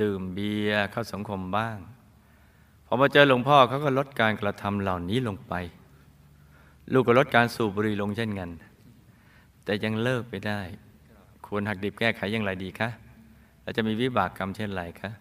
[0.00, 1.78] ดื่มเบียร์เข้าสังคมบ้าง
[2.86, 5.54] พอมาเจอหลวงพ่อเขาก็ลดการกระทำเหล่านี้ลงไป
[6.92, 8.50] ลูกก็ลดการสูบบุหรี่ลงเช่นกัน
[9.64, 10.60] แต่ยังเลิกไปได้
[11.46, 12.88] ควรหักดิบแก้ไขอย่างไรดีคะ
[13.62, 15.12] เราจะมีวิบากกรรมเช่นไรคะ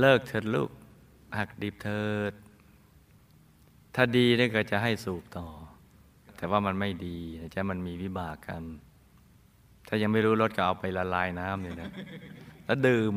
[0.00, 0.70] เลิกเถิดลูก
[1.38, 2.32] หักดิบเถิด
[3.94, 5.46] ถ้าดีนี่ก็จะให้สูบต่อ
[6.36, 8.64] แต่ว่ามันไม่ดีนะจ๊ะมันมีวิบากกรรม
[9.88, 11.90] ถ้ายังไม่รู้รสก็เอาไปละลายน้ำเลยนะ
[12.64, 13.14] แล้วดื่ม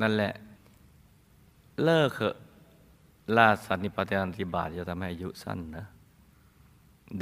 [0.00, 0.32] นั่นแหละ
[1.84, 2.36] เลิกเถอะ
[3.36, 5.86] ล่าสัตว์นิปฏิบัติบาตจะทำให้อายุสั้นนะ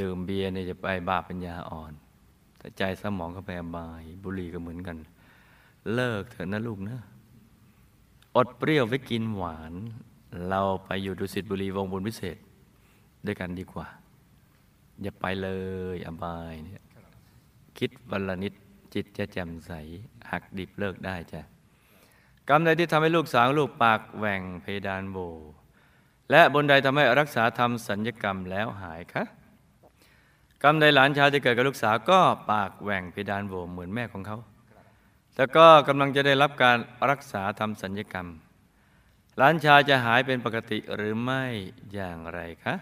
[0.00, 1.92] ดื่มเบียร์เนี่ยจะไปบาปปัญญาอ่อน
[2.58, 4.96] แต่ใจสมองก็ไปอบาย บุหรี่ก็เหมือนกัน
[5.94, 6.98] เลิกเถอะนะลูกนะ
[8.36, 9.72] อดเปรี้ยวไว้กินหวาน
[10.48, 12.36] เราไปอยู่ดุสิตบุรีวงบุญพิเศษ
[13.26, 13.86] ด้วยกันดีกว่า
[15.02, 15.48] อย่าไปเล
[15.94, 16.82] ยอบายเนี่ย
[17.78, 18.52] คิดวันละนิด
[18.94, 19.72] จิตจะแจ่มใส
[20.30, 21.40] หักดิบเลิกได้จ้ะ
[22.48, 25.18] กรรมใดที่ทำให้ลูกสาวลูกปากแหว่งเพดานโบ
[26.30, 29.24] และบนใดทำให้รักษาทำสัญญกรรมแล้วหายคะ
[30.62, 32.20] กรรมใดหลานชายที่เกิดกับลูกสาวก็
[32.52, 34.38] ปากแหว่งเพดานโบเหมือนแม่ของเขา
[35.36, 36.78] แล้วก็กำลังจะได้รับการ
[37.10, 38.26] รักษาทำสัญญกรรม
[39.36, 41.44] หลานชายจะหายเป็นปกติหรือไม่
[41.92, 42.74] อย่างไรคะ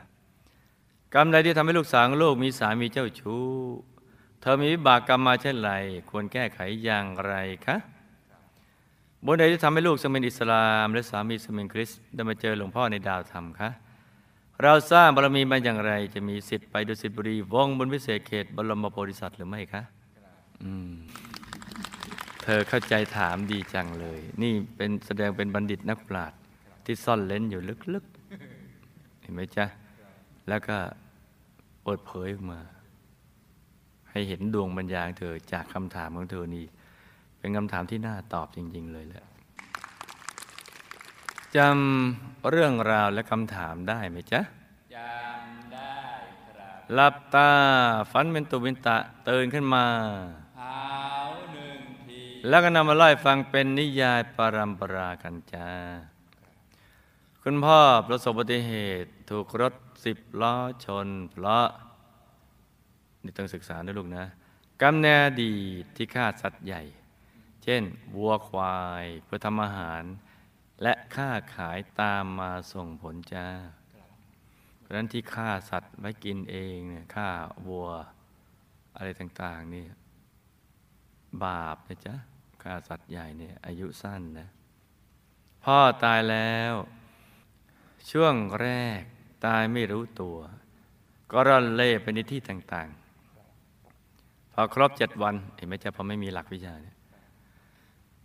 [1.14, 3.44] กรรมใดที่ทำให้ลูกสาวลูกมีสามีเจ้าชู้
[4.40, 5.72] เธอมีวิบากกรรมมาเช่นไร
[6.10, 7.34] ควรแก้ไขอย่างไร
[7.66, 7.76] คะ
[9.26, 13.70] บนใดที่ทำให้ลูกสมินอิสลาม และสามีสมินคริสต์ได้มาเจอหลวงพ่อในดาวธรรมคะ
[14.62, 19.82] เราสร้างบารมีมาอย่างไร จะมีสิทธิ์ไปดุสิตบุรีวงบนวิเศษเขตบรมโพธิสัตว์หรือไม่คะ
[20.62, 20.92] อืม
[22.44, 26.38] เธอเข้าใจถามดีจังเลย นี่เป็นแสดงเป็นบัณฑิตนักปราชญ์
[26.85, 27.62] ที่ซ่อนเล้นอยู่
[27.94, 29.66] ลึกๆ เห็นไหมจ๊ะ
[30.48, 30.76] แล้วก็
[31.83, 32.61] เปิดเผยออกมา
[34.11, 36.64] ให้เห็นดวงปัญญาของเธอจากคำถามของเธอนี่
[37.38, 39.24] เป็นคำถามที่น่าตอบจริง ๆ เลยแหละ
[41.57, 44.40] จำเรื่องราวและคำถามได้ไหมจ๊ะ
[44.96, 45.96] จำได้
[46.57, 47.50] ครับหลับตา
[48.12, 48.96] ฝันเป็นตุเป็นตะ
[49.28, 50.43] ตื่นขึ้นมาเท้าหนึ่งที
[52.48, 55.68] แล้วก็นำมาไล่าฟังเป็นนิยายปรัมปรากันจ้า
[57.42, 60.54] คุณพ่อประสบอุบัติเหตุถูกรถสิบล้อ
[60.85, 61.66] ชน เพราะ
[63.22, 64.24] นี่ต้องศึกษานะลูกนะ
[64.80, 65.54] กรรมแนอดี
[65.96, 66.83] ที่ฆ่าสัตว์ใหญ่
[67.64, 67.83] เช่น
[68.16, 70.02] วัวควายเพื่อทำอาหาร
[70.83, 73.48] และค่าขายตามมาส่งผลจ้า
[74.80, 77.28] เพราะฉะนั้นที่ฆ่าสัตว์ไว้กินเองเนี่ยฆ่า
[77.66, 77.88] วัว
[78.96, 79.85] อะไรต่าง ๆ นี่
[81.44, 82.14] บาปนะจ๊ะ
[82.66, 84.48] ฆ่าสัตว์ใหญ่เนี่ยอายุสั้นนะ
[85.64, 86.74] พ่อตายแล้ว
[88.11, 89.00] ช่วงแรก
[89.46, 90.37] ตายไม่รู้ตัว
[91.31, 96.96] ก็ร่อนเล่ไปในที่ต่างๆ พอครบเจ็ดวันเห็นไหมจ๊ะพอไม่มีหลักวิชาเนี่ย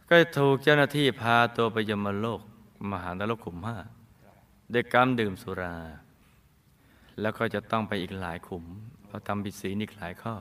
[0.10, 2.42] ก็ถูกเจ้าหน้าที่พาตัวไปยมโลก
[2.92, 3.78] มหานรกขุมห้า
[4.74, 5.76] ด้วยกรรมดื่มสุรา
[7.22, 8.66] แล้วก็จะต้องไปอีกหลายขุม
[9.06, 10.36] เพราะทำผิดศีลอีกหลายข้อ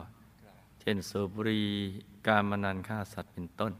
[0.81, 1.63] เช่นสูบบุหรี
[2.27, 3.73] การมนันฆ่าสัตว์เป็นต้น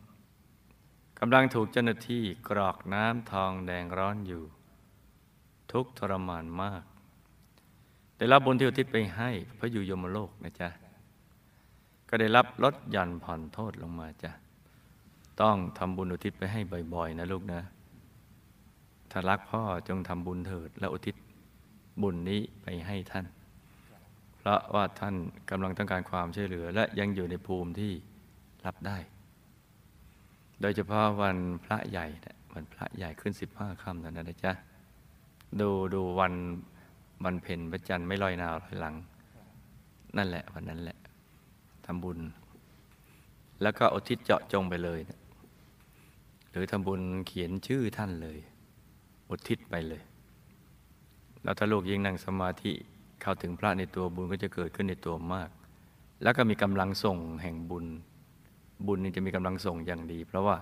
[1.22, 4.44] กำลังถูกเจ้าหน้าที่กรอกน้ำทองแดงร้อนอยู่
[5.72, 6.84] ทุกทรมานมาก
[8.18, 10.70] ได้รับบุญที่อุทิศไปให้พระอยู่ยมโลกนะจ๊ะ
[12.10, 14.32] ก็ได้รับลดหย่อนผ่อนโทษลงมาจ้ะ
[15.42, 16.60] ต้องทำบุญอุทิศไปให้
[16.94, 17.62] บ่อยๆ นะลูกนะ
[19.12, 21.16] ถ้ารักพ่อจงทำบุญเถิด และอุทิศ
[22.02, 23.26] บุญนี้ไปให้ท่าน
[24.38, 25.16] เพราะว่าท่าน
[25.50, 27.92] กำลังต้องการความช่วยเหลือ และยังอยู่ในภูมิที่
[28.66, 28.98] รับได้
[30.62, 34.54] โดยเฉพาะวันพระใหญ่นะวันพระใหญ่ขึ้นสิบห้าค่ำนั่นนะจ๊ะ
[35.60, 36.34] ดูดูวัน
[37.24, 38.96] วันเพ็ญพระจันทร์ไม่ลอยนาวลอยหลัง
[40.18, 40.98] นั่นแหละวันนั้นแหละ
[41.86, 42.20] ทำบุญ
[43.62, 45.20] แล้วก็อุทิศเจาะจงไปเลยนะ
[46.52, 48.38] หรือทำบุญเขียนชื่อท่านเลย
[49.30, 50.02] อุทิศไปเลย
[51.44, 52.74] แล้วถ้าลูกยิ่งนั่งสมาธิ
[53.22, 55.50] เข้าถึงพระในตัวบุญก็จะเกิดขึ้นในตัวมาก
[56.24, 57.86] แล้วก็มีกำลังส่งแห่งบุญ
[58.86, 60.58] บุญนี่จะมีกำลังส่งอย่างดี เพราะว่า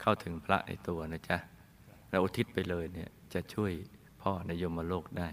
[0.00, 1.38] เข้าถึงพระในตัวนะจ๊ะ
[2.10, 3.72] แล้วอุทิศไปเลยเนี่ยจะช่วย
[4.22, 5.28] พ่อในยมโลกได้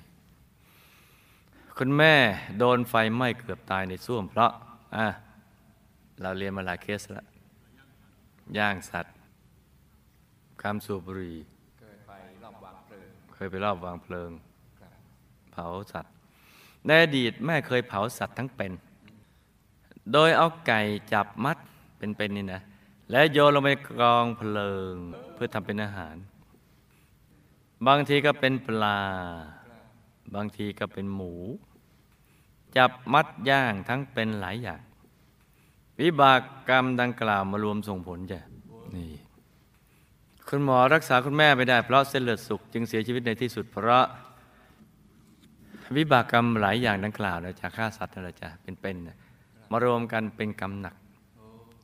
[1.77, 2.13] คุณแม่
[2.57, 4.51] โดนไฟไหม้เกือบตายในส้วมเพราะ
[4.95, 5.07] อะ
[6.21, 7.25] เราเรียนมาหลายเคสแล้ว
[8.57, 9.15] ย่างสัตว์
[10.61, 11.37] คำสูบบุหรี่
[11.79, 12.11] เคยไป
[12.43, 14.31] รอบวางเพลิงเคยไปรอบวางเพลิง
[14.79, 14.93] ครับ
[15.51, 16.13] เผาสัตว์
[16.85, 18.71] ในอดีตแม่เคยเผาสัตว์ทั้งเป็น
[20.13, 20.81] โดยเอาไก่
[21.13, 21.57] จับมัด
[22.17, 22.61] เป็นๆนี่นะ
[23.11, 24.93] แล้วโยนลงไปกองเพลิง
[25.33, 26.15] เพื่อทำเป็นอาหาร
[27.87, 28.99] บางทีก็เป็นปลา
[30.35, 31.33] บางทีก็เป็นหมู
[32.77, 34.81] จับมัดย่างทั้งเป็นหลายอย่าง
[35.99, 38.39] วิบากกรรมดังกล่าวมารวมส่งผลจ้ะ
[38.95, 39.11] นี่
[40.47, 44.05] คุณหมอรักษาคุณแม่ไม่ได้ เพราะเส้นเลือดสุกจึงเสียชีวิตในที่สุด เพราะ
[45.97, 49.17] วิบากกรรมหลายอย่างดังกล่าวนะจากฆ่าสัตว์นั่นแหละจ้ะเป็นๆน่ะ
[49.71, 50.95] มารวมกันเป็นกรรมหนัก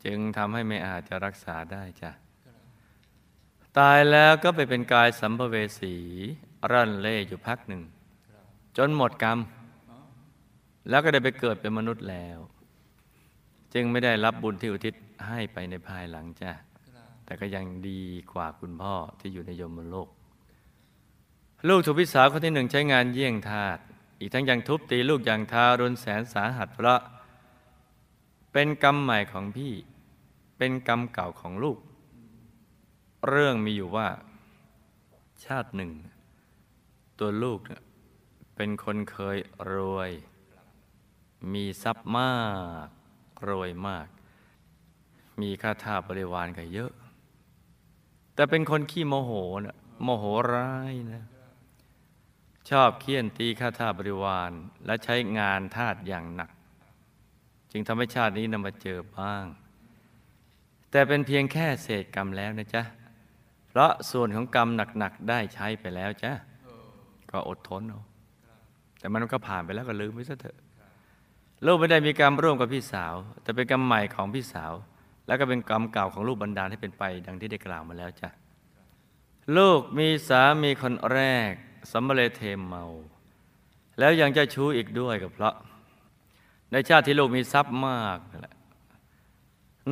[0.07, 2.11] จึงทำให้ไม่อาจจะรักษาได้จ้ะ
[3.77, 5.95] ตายแล้วก็ไปเป็นกายสัมภเวสี
[6.71, 7.81] ร่อนเล่อยู่พักหนึ่ง
[8.77, 9.39] จนหมดกรรม
[10.89, 12.37] แล้วก็ได้ไปเกิดเป็นมนุษย์แล้ว
[13.73, 14.93] จึงไม่ได้รับบุญที่อุทิศ
[15.27, 16.51] ให้ไปในภายหลังจ้ะ
[17.25, 18.01] แต่ก็ยังดี
[18.33, 20.09] กว่าคุณพ่อที่อยู่ในยมโลก
[21.67, 23.77] ลูกถูกพี่สาวคนที่หนึ่งใช้งานเยี่ยงทาส
[24.19, 26.99] อีกทั้งยังทุบตีลูกอย่างทารุณแสนสาหัสเพราะ
[28.51, 29.73] เป็นกรรมใหม่ของพี่
[30.57, 31.79] เป็นกรรมเก่าของลูก
[33.27, 34.07] เรื่องมีอยู่ว่า
[35.45, 35.91] ชาติหนึ่ง
[37.19, 37.59] ตัวลูก
[38.55, 39.37] เป็นคนเคย
[39.73, 40.11] รวย
[41.53, 42.33] มีทรัพย์มา
[42.85, 42.87] ก
[43.49, 44.07] รวยมาก
[45.41, 46.91] มีค่าทาบริวารก็เยอะ
[48.33, 49.31] แต่เป็นคนขี้โมโห
[49.65, 51.23] นะโมโหร้ายนะ
[52.69, 54.51] ชอบเคี่ยนตีข้าทาบริวาร
[54.85, 56.51] และใช้งานทาสอย่างหนัก
[57.71, 59.45] จึงทำให้ชาตินี้นำมาเจอบ้าง
[60.91, 62.83] แต่เป็นเพียงแค่เศษกรรมแล้วนะจ๊ะ
[63.67, 66.31] เพราะส่วนของกรรมหนักๆได้ใช้ไปแล้วจ้ะ
[67.31, 68.01] ก็อดทนเอา
[68.99, 70.57] แต่มันก็ผ่านไปแล้วก็ลืมไปซะเถอะ
[71.65, 74.73] ลูกไม่ได้มีกรรมร่วมกับพี่สาว แต่เป็นกรรมใหม่ของพี่สาว
[75.27, 78.29] แล้วก็เป็นกรรมเก่าของลูกบรรดาลให้เป็นไป ดังที่ได้กล่าวมาแล้วจ้ะ
[79.57, 81.19] ลูกมีสามีคนแร
[81.49, 81.51] ก
[81.93, 82.85] สำเร็จเทมเมา
[83.99, 85.55] แล้วยังจะชู้อีกด้วยก็เพราะ
[86.71, 88.55] ในชาติที่ลูกมีทรัพย์มากนั่นแหละ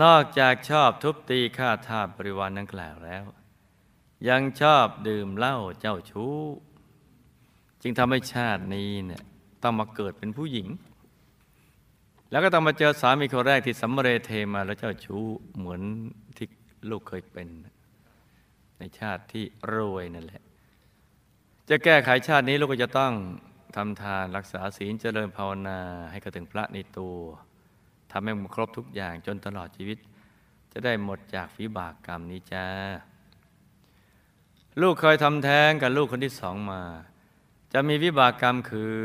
[0.03, 3.23] นอกจากชอบทุบตีฆ่าทาสบริวารนังกล่าวแล้ว
[4.29, 6.37] ยังชอบดื่มเหล้าเจ้าชู้
[7.81, 9.23] จึงทำให้ชาตินี้เนี่ย
[9.63, 10.67] ต้องมาเกิดเป็นผู้หญิง
[12.31, 15.25] แล้วก็ต้องมาเจอสามีคนแรกที่สำเร็จเทมาแล้วเจ้าชู้
[15.57, 15.81] เหมือน
[16.37, 16.47] ที่
[16.89, 17.47] ลูกเคยเป็น
[18.79, 20.43] ในชาติที่รวยนั่นแหละ
[21.69, 23.13] จะแก้ไขชาตินี้ลูกก็จะต้อง
[23.75, 25.79] ทำทานรักษาศีลเจริญภาวนา
[26.11, 29.97] ให้กระถึงพระในตัวำให้มันครบทุกอย่างจนตลอดชีวิต
[30.71, 32.65] จะได้หมดจากวิบากกรรมนี้จ้า
[34.81, 36.81] ลูกเคยทำแท้งกับลูกคนที่สองมา
[37.73, 38.97] จะมีวิบากกรรมคือ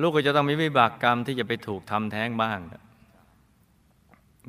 [0.00, 2.58] ลูกก็จะต้องมีวิบากกรรมที่จะไปถูกทำแท้งบ้าง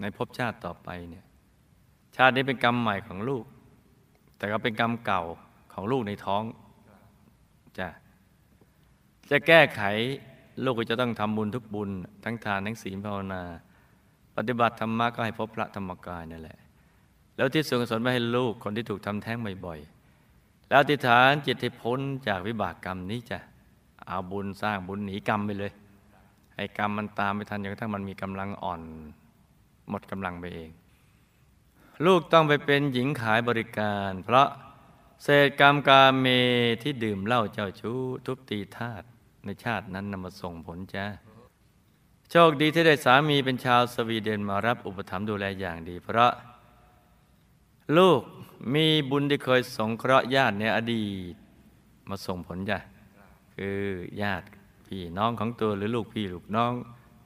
[0.01, 1.25] ในภพชาติต่อไปเนี่ย
[2.15, 3.45] ชาตินี้เป็นกรรมใหม่ของลูก
[4.38, 5.23] แต่ก็เป็นกรรมเก่า
[5.73, 6.43] ของลูกในท้อง
[7.77, 7.88] จะ
[9.31, 9.81] จะแก้ไข
[10.63, 11.89] ลูกก็จะต้องทำบุญทุกบุญ
[12.23, 13.43] ทั้งทานทั้งศีลภาวนา
[14.35, 16.59] ปฏิบัติธรรมะก็ให้พบพระธรรมกายนั่นแหละ
[17.35, 23.37] แล้วที่ส่วนกุศลไม่ให้ลูกคนที่ถูกทำแท้งบ่อยๆ แล้วอธิษฐานจิตให้พ้นจากวิบากกรรมนี้จะ
[24.07, 25.71] เอาบุญสร้างบุญหนีกรรมไปเลย
[26.55, 28.81] ให้กรรมมันตามไปทันจนกระทั่งมันมีกำลังอ่อน
[29.89, 30.69] หมดกำลังไปเอง
[32.05, 34.47] ลูกต้องไปเป็นหญิงขายบริการ เพราะ
[35.23, 36.25] เศษกรรมกาเม
[36.83, 39.03] ที่ดื่มเหล้าเจ้าชู้ทุบตีทาส
[39.49, 41.05] ในชาตินั้นนำมาส่งผลจ้า
[42.31, 46.31] โชคดีที่ได้สามีเป็นชาวสวีเดนมารับอุปถัมภ์ดูแลอย่างดี เพราะ
[47.97, 48.21] ลูก
[48.73, 51.35] มีบุญที่เคยสงเคราะห์ญาติในอดีต
[52.09, 52.79] มาส่งผลจ้ะ
[53.55, 53.79] คือ
[54.21, 54.45] ญาติ
[54.88, 56.73] พี่น้องของตัวหรือลูกพี่ลูกน้อง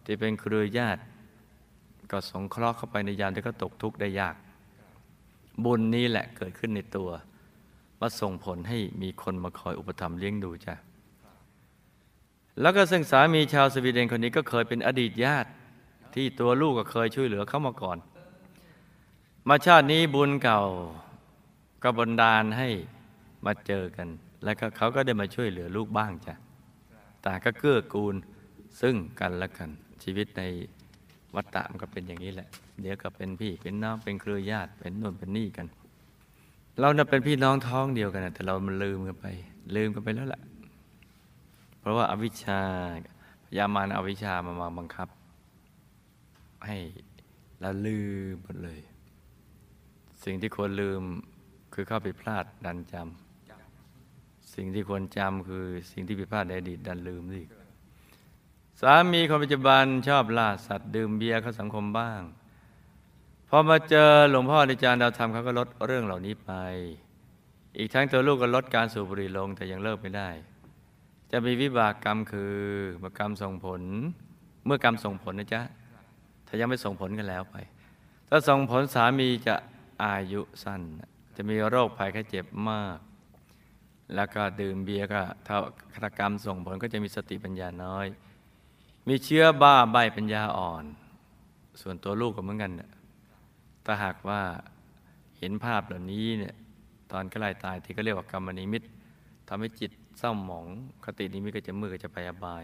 [0.05, 1.01] ที่เป็นเครือญาติ
[2.12, 4.36] ก็สงเคราะห์เข้าไปในยามที่เขาตกทุกข์ได้ยาก
[5.63, 7.09] บุญนี้แหละเกิดขึ้นในตัว
[7.99, 10.75] มาส่งผลให้มีคนมาคอยอุปถัมภ์เลี้ยงดูจ้ะ
[12.61, 15.49] แล้วก็ซึ่งสามีชาวสวีเดนคนนี้ก็เคยเป็นอดีตญาติ
[16.15, 17.97] ที่ตัวลูกก็เคยช่วยเหลือเขามาก่อน
[19.49, 20.61] มาชาตินี้บุญเก่า
[21.83, 22.69] ก็บันดาลให้
[23.45, 24.07] มาเจอกัน
[24.43, 26.35] แล้วก็เขาก็ได้มาช่วยเหลือลูกบ้างจ้ะ
[27.25, 28.15] ต่างก็เกื้อกูล
[28.81, 29.69] ซึ่งกันและกัน
[30.03, 30.41] ชีวิตใน
[31.35, 32.47] วัฏฏะมันก็เป็นอย่างนี้แหละ
[32.81, 35.67] เดี๋ยวก็เป็นพี่เป็นน้องเป็นเครือญาติเป็นนู่นเป็นนี่กัน
[36.79, 39.25] เราน่ะเป็นพี่น้องท้องเดียวกันนะแต่เรามันลืมกันไป
[39.75, 40.41] ลืมกันไปแล้วแหละ
[41.83, 42.61] เพราะว่าอาวิชชา
[43.45, 45.07] พยามารเอาวิชามามาบังคับ
[46.67, 46.77] ให้
[47.61, 47.99] เราลื
[48.31, 48.81] มหมดเลย
[50.23, 51.01] สิ่งที่ควรลืม
[51.73, 57.41] คือเข้าไปพลาดดันจำสิ่งที่ควรจำคือสิ่งที่ผิดพลาดในอดีตดันลืมสิ
[58.81, 62.21] สามีคนปัจจุบันชอบล่าสัตว์ดื่มเบียร์เข้าสังคมบ้าง
[63.49, 66.51] พอมาเจอหลวงพ่อในจารย์ดาวธรรมเขาก็ลดเรื่องเหล่านี้ไป
[67.77, 70.29] อีกทั้งตัวลูกก็ลดการสูบบุหรี่ลงแต่ยังเลิกไม่ได้
[71.35, 72.53] จะมีวิบากกรรมคือ
[72.99, 73.81] เมื่อกรรมส่งผล
[74.65, 75.61] เมื่อกรรมส่งผลนะจ๊ะ
[76.47, 77.55] ถ้ายังไม่ส่งผลกันแล้วไป
[78.29, 79.55] ถ้าส่งผลสามีจะ
[80.03, 80.81] อายุสั้น
[81.35, 82.97] จะมีโรคภัยไข้เจ็บมาก
[84.15, 85.59] แล้วก็ดื่มเบียร์ก็เท่า
[85.93, 88.07] ฆาตกรรมส่งผลก็จะมีสติปัญญาน้อย
[89.07, 90.85] มีเชื้อบ้าใบปัญญาอ่อน
[91.81, 92.91] ส่วนตัวลูกก็เหมือนกันน่ะ
[93.85, 94.41] ถ้าหากว่า
[95.37, 96.55] เห็นภาพเหล่านี้เนี่ย
[97.11, 98.83] ตอนใกล้ตายที่ก็เรียกว่ากรรมนิมิต
[99.49, 100.65] ทำให้จิต เศร้าหมอง
[101.04, 102.63] คตินิมิตก็จะมืดก็จะไปอบาย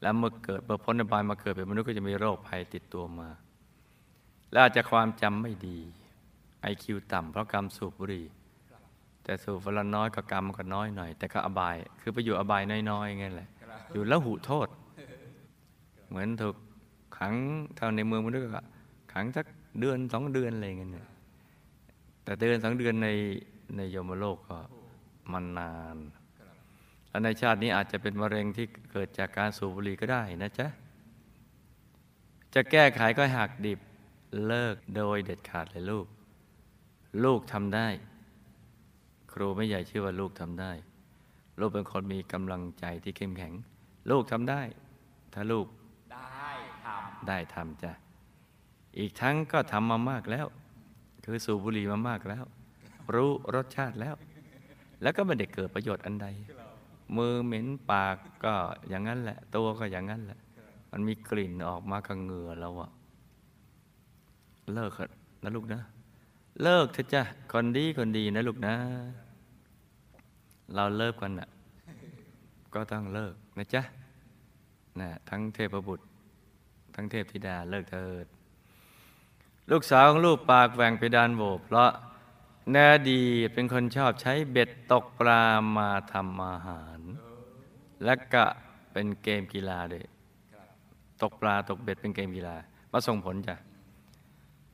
[0.00, 3.28] แล้วเมื่อเกิดเมื่อพ้นอบายมาเกิดเป็นมนุษย์ก็จะมีโรคภัยติดตัวมา
[4.50, 5.78] และอาจจะความจำไม่ดี
[6.62, 8.26] ไอคิวต่ำเพราะกรรมสูบบุหรี่
[9.24, 13.48] แต่สูบวันละน้อยก็กรรมก็น้อยหน่อย แต่ก็อบาย คือไปอยู่อบายน้อยๆไงแหละ
[13.92, 14.68] อยู่แล้วหูโทษ
[16.08, 16.56] เหมือนถูก
[17.18, 17.32] ขัง
[17.76, 18.62] เท่าในเมืองมนุษย์ก็
[19.12, 19.46] ขังสัก
[19.80, 21.08] เดือนสองเดือนอะไรเงี้ยเนี่ย
[22.24, 23.08] แต่เดือนสองเดือนใน
[23.76, 24.58] ในโยมโลกก็
[25.32, 25.96] มานาน
[27.16, 30.66] และในชาตินี้อาจจะเป็นมะเร็งที่เกิดจากการสูบบุหรี่ก็ได้นะจ๊ะ
[32.54, 33.80] จะแก้ไขก็หักดิบ
[34.46, 36.06] เลิกโดยเด็ดขาดเลยลูก
[37.24, 37.88] ลูกทำได้
[39.32, 40.72] ครูไม่ใหญ่ชื่อว่าลูกทำได้
[41.60, 43.52] ลูกเป็นคนมีกำลังใจที่เข้มแข็ง
[44.10, 44.62] ลูกทำได้
[45.34, 45.66] ถ้าลูก
[46.12, 46.50] ได้
[46.84, 46.88] ท
[47.28, 47.92] ได้ทำจ้ะ
[48.98, 50.46] อีกทั้งก็ทำมามากแล้ว
[51.24, 52.44] คือสูบบุหรี่มามากแล้ว
[53.14, 54.14] รู้รสชาติแล้ว
[55.02, 56.28] แล้วก็ไม่ได้เกิดประโยชน์อันใด
[57.16, 58.54] มือเหม็นปากก็
[58.88, 60.38] อย่างนั้นแหละ ตัวก็อย่างนั้นแหละ
[60.90, 62.90] มันมีกลิ่นออกมากับเหงื่อแล้วอะ
[64.74, 65.10] เลิกเถอะ
[65.42, 65.80] นะลูกนะ
[66.62, 68.74] เลิกเถอะจ้ะคนดีคนดีนะลูกนะ
[70.74, 71.48] เราเลิกกันน่ะ
[72.74, 73.82] ก็ต้องเลิกนะจ๊ะ
[75.00, 76.04] นะทั้งเทพบุตร
[76.94, 78.26] ทั้งเทพธิดาเลิกเถิด
[79.70, 81.90] ลูกสาวของลูกปากแหว่งเพดานโหวเพราะ
[82.72, 82.76] แน
[83.08, 85.42] ดีเป็นคนชอบใช้เบ็ดตกปลา
[85.76, 86.95] มาทำอาหาร
[88.04, 88.44] และก็
[88.92, 90.04] เป็นเกมกีฬาด้วย
[91.22, 92.56] ตกปลาตกเบ็ดเป็นเกมกีฬา
[92.92, 93.56] มาส่งผลจ้ะ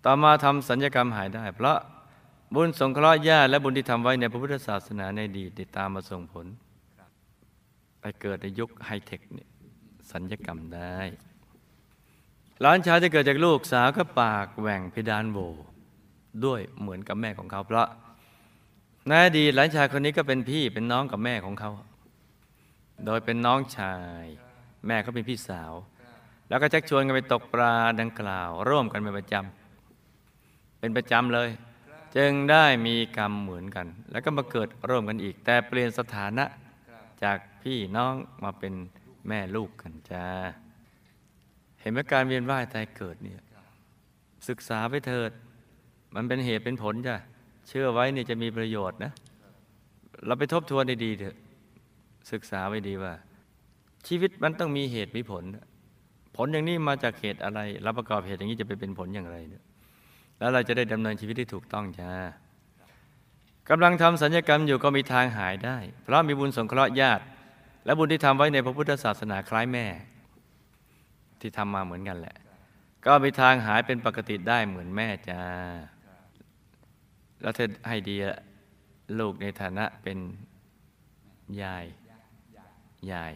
[0.04, 1.78] ต่อมาทำสัญญกรรมหายได้ เพราะ
[2.54, 6.46] บุญสงเคราะห์ญาติและบุญที่ทำไว้ในพระพุทธศาสนาในดีติดตามมาส่งผล
[8.00, 9.48] ไปเกิดในยุคไฮเทคเนี่ย
[10.12, 10.98] สัญญกรรมได้
[12.61, 15.38] หลานชายจะเกิดจากลูกสาวก็ปากแหว่งเพดานโหว
[16.44, 17.88] ด้วยเหมือนกับแม่ของเขา เพราะ
[19.08, 21.70] ในอดีตหลานชายคนนี้ก็เป็นพี่เป็นน้องกับแม่ของเขา
[23.06, 24.24] โดยเป็นน้องชาย
[24.86, 25.72] แม่เขาเป็นพี่สาว
[26.48, 31.48] แล้วก็ชักชวนกันไปตกปลาดังกล่าว ร่วมกันเป็นประจำเป็นประจำเลย
[32.16, 36.44] จึงได้มีกรรมเหมือนกัน แล้วก็มาเกิดร่วมกันอีก แต่เปลี่ยนสถานะ
[37.22, 38.74] จากพี่น้องมาเป็น
[39.28, 40.26] แม่ลูกกันจ้า
[41.80, 43.40] เห็นไหมการเวียนว่ายตายเกิดเนี่ย
[44.48, 45.30] ศึกษาไปเถิด
[46.14, 47.16] มันเป็นเหตุเป็นผลจ้ะ
[47.68, 49.12] เชื่อไว้เนี่ยจะมีประโยชน์นะ
[50.26, 51.36] เราไปทบทวนดีๆเถอะ
[52.30, 53.14] ศึกษาไว้ดีว่า
[54.06, 55.44] ชีวิตมันต้องมีเหตุมีผล
[56.37, 59.64] ผลอย่างนี้มาจากเหตุอะไรเราประกอบเหตุอย่างนี้จะไปเป็นผลอย่างไรเนี่ย
[60.38, 62.12] แล้วเราจะได้ดำเนินชีวิตที่ถูกต้องจ้า
[63.70, 67.24] กำลังทำสัญญกรรมอยู่ก็มีทางหายได้ เพราะมีบุญสงเคราะห์ญาติ
[67.85, 69.87] และบุญที่ทำไว้ในพระพุทธศาสนาคล้ายแม่
[71.40, 72.37] ที่ทำมาเหมือนกันแหละ
[73.06, 75.42] ก็มีทางหายเป็นปกติได้เหมือนแม่จ้า
[77.40, 78.38] แล้วเธอให้ดีละ
[79.18, 80.18] ลูกในฐานะเป็น
[81.62, 81.85] ยาย
[83.10, 83.32] ยาย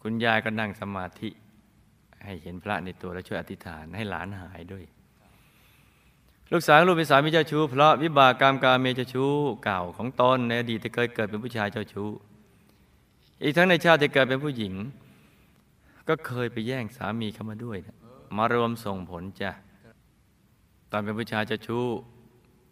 [0.00, 1.28] คุณยายก็นั่งสมาธิ
[2.24, 4.84] ให้เห็นพระในตัวแล้วช่วยอธิษฐานให้หลานหายด้วย
[6.52, 9.32] ลูกสาวลูกเป็นสามีเจ้าชู้เพราะวิบากกรรมการเมเจ้าชู้
[9.64, 12.08] เก่าของตนในอดีตที่เคยเกิดเป็นผู้ชายเจ้าชู้
[13.42, 14.74] อีกทั้งในชาติที่เกิดเป็นผู้หญิง
[16.08, 17.96] ก็เคยไปแย่งสามีเข้ามาด้วยนะ
[18.36, 19.50] มารวมส่งผลจ้ะ
[20.90, 21.84] ตอนเป็นผู้ชายเจะชู้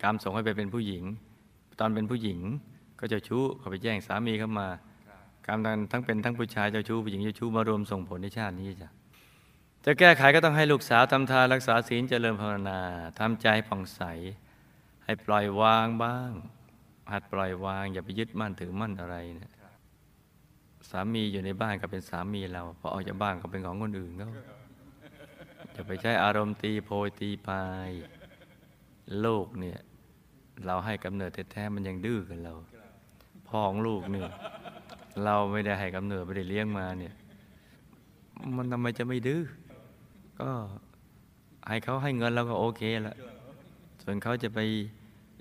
[0.02, 1.04] กรรมส่งให้ไปเป็นผู้หญิง
[1.80, 2.40] ตอนเป็นผู้หญิง
[3.00, 4.68] ก็เจะชู้เขาไปแย่งสามีเข้ามา
[5.46, 8.90] กรรมนั้นทั้งเป็นทั้งผู้ชายเจ้าชู้ผู้หญิงเจ้าชู้มารวมส่งผลในชาตินี้จ้ะ
[9.84, 12.80] จะแก้ไขก็ต้องให้ลูกสาวทำทานรักษาศีลเจริญภาวนา
[13.18, 14.02] ทำใจผ่องใส
[15.04, 16.30] ให้ปล่อยวางบ้าง
[17.12, 19.52] หัดปล่อยวาง อย่าไปยึดมั่นถือมั่นอะไรนะ
[20.90, 24.28] สามีอยู่ในบ้านก็เป็นสามีเราพอออกจากบ้านก็เป็นของคนอื่นเขา
[25.74, 27.90] จะไปใช้อารมณ์ตีโพยตีพาย
[29.20, 29.78] โลกเนี่ย
[30.66, 32.54] เราให้กำเนิดแท้ๆมันยังดื้อกันเรา
[33.48, 34.30] พ่อของลูกเนี่ย
[35.24, 37.14] เราไม่ได้ให้กำเนิดไม่ได้เลี้ยงมาเนี่ย
[38.56, 39.42] มันทำไมจะไม่ดื้อ
[40.40, 40.50] ก็
[41.68, 43.16] ให้เขาให้เงินเราก็โอเคละ
[44.02, 44.58] ส่วนเขาจะไป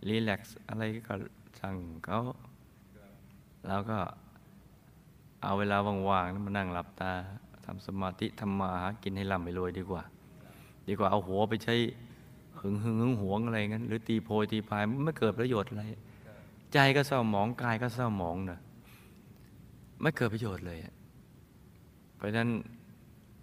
[0.08, 1.14] รีแลกซ์อะไรก็
[1.60, 1.76] สั่ง
[2.06, 2.20] เขา
[3.68, 3.98] เราก็
[5.43, 5.78] เอาเวลา
[6.10, 7.12] ว่างๆมานั่งหลับตา
[7.66, 10.04] ทำสมาธิทำมาหากินให้ร่ำให้รวยดีกว่า
[10.88, 11.76] ดีกว่าเอาหัวไปใช้
[12.60, 15.84] หึงหึงหึงหวงอะไรงั้น หรือตีโพยตีพายไม่เกิดประโยชน์อะไร
[16.74, 18.60] ใจก็เศร้าหมองกายก็เศร้าหมองเนะ
[20.04, 20.80] ไม่เกิดประโยชน์เลย
[22.16, 22.49] เพราะฉะนั้น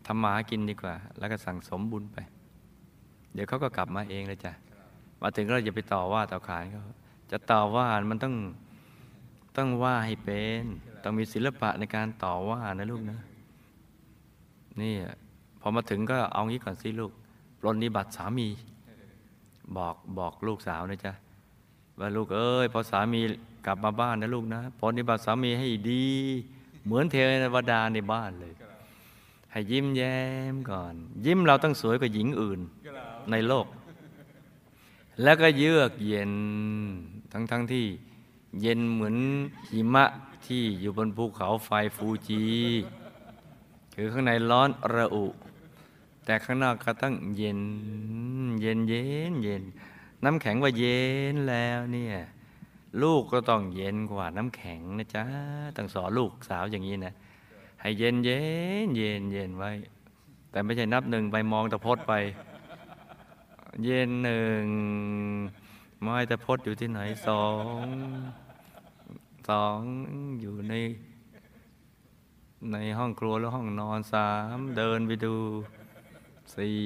[0.06, 2.18] ทำมาหากินดีกว่า แล้วก็สั่งสมบุญไป
[3.34, 4.52] เดี๋ยวเขาก็กลับมาเองเลยจ้ะ
[5.22, 6.82] มาถึงเราอย่าไปต่อว่าต่อขานเขา
[7.30, 8.34] จะต่อว่ามันต้อง
[9.56, 10.64] ต้องว่าให้เป็น
[11.02, 13.18] ต้องมีศิลปะในการต่อว่านะลูกนะ
[14.80, 14.94] นี่
[15.60, 17.12] พอมาถึงก็เอางี้ก่อนสิลูก
[17.60, 18.48] ปรนนิบัติสามี
[19.76, 21.12] บอกบอกลูกสาวนะจ๊ะ
[21.98, 23.20] ว่าลูกเอ้ยพอสามี
[23.66, 26.06] กลับมาบ้านนะลูกนะปรนนิบัติสามีให้ดี
[26.84, 27.16] เหมือนเท
[27.54, 28.54] วดาในบ้านเลย
[29.50, 30.18] ให้ยิ้มแย้
[30.52, 30.94] มก่อน
[31.26, 32.60] ยิ้มเราต้องสวยกว่าหญิงอื่น
[33.30, 33.66] ในโลก
[35.22, 36.32] แล้วก็เยือกเย็น
[37.32, 37.86] ทั้งทั้งที่
[38.60, 39.16] เย็นเหมือน
[39.70, 40.04] หิมะ
[40.46, 42.44] ที่อยู่บนภูเขาไฟฟูจิ
[43.94, 45.26] คือข้างในร้อนระอุ
[46.24, 47.60] แต่ข้างนอกก็ต้องเย็น
[48.60, 49.62] เย็นเย็นเย็น
[50.24, 51.00] น้ำแข็งว่าเย็
[51.32, 52.16] นแล้วเนี่ย
[53.02, 55.24] ลูกก็ต้องเย็นกว่าน้ำแข็งนะจ๊ะ
[55.76, 57.14] ต้องสอนลูกสาวอย่างนี้นะ
[57.80, 58.40] ให้เย็นเย็
[58.84, 59.70] นเย็นเย็นไว้
[60.50, 62.12] แต่ไม่ใช่นับหนึ่งไปมองตะพดไป
[63.84, 64.64] เย็นหนึ่ง
[66.02, 67.44] ไม้ตะพดอยู่ที่ไหนสอ
[67.82, 67.84] ง
[69.48, 69.78] สอง
[70.40, 70.74] อยู่ใน
[72.72, 75.34] ในห้องครัวแล้วห้องนอนสามเดินไปดู
[76.54, 76.78] สี่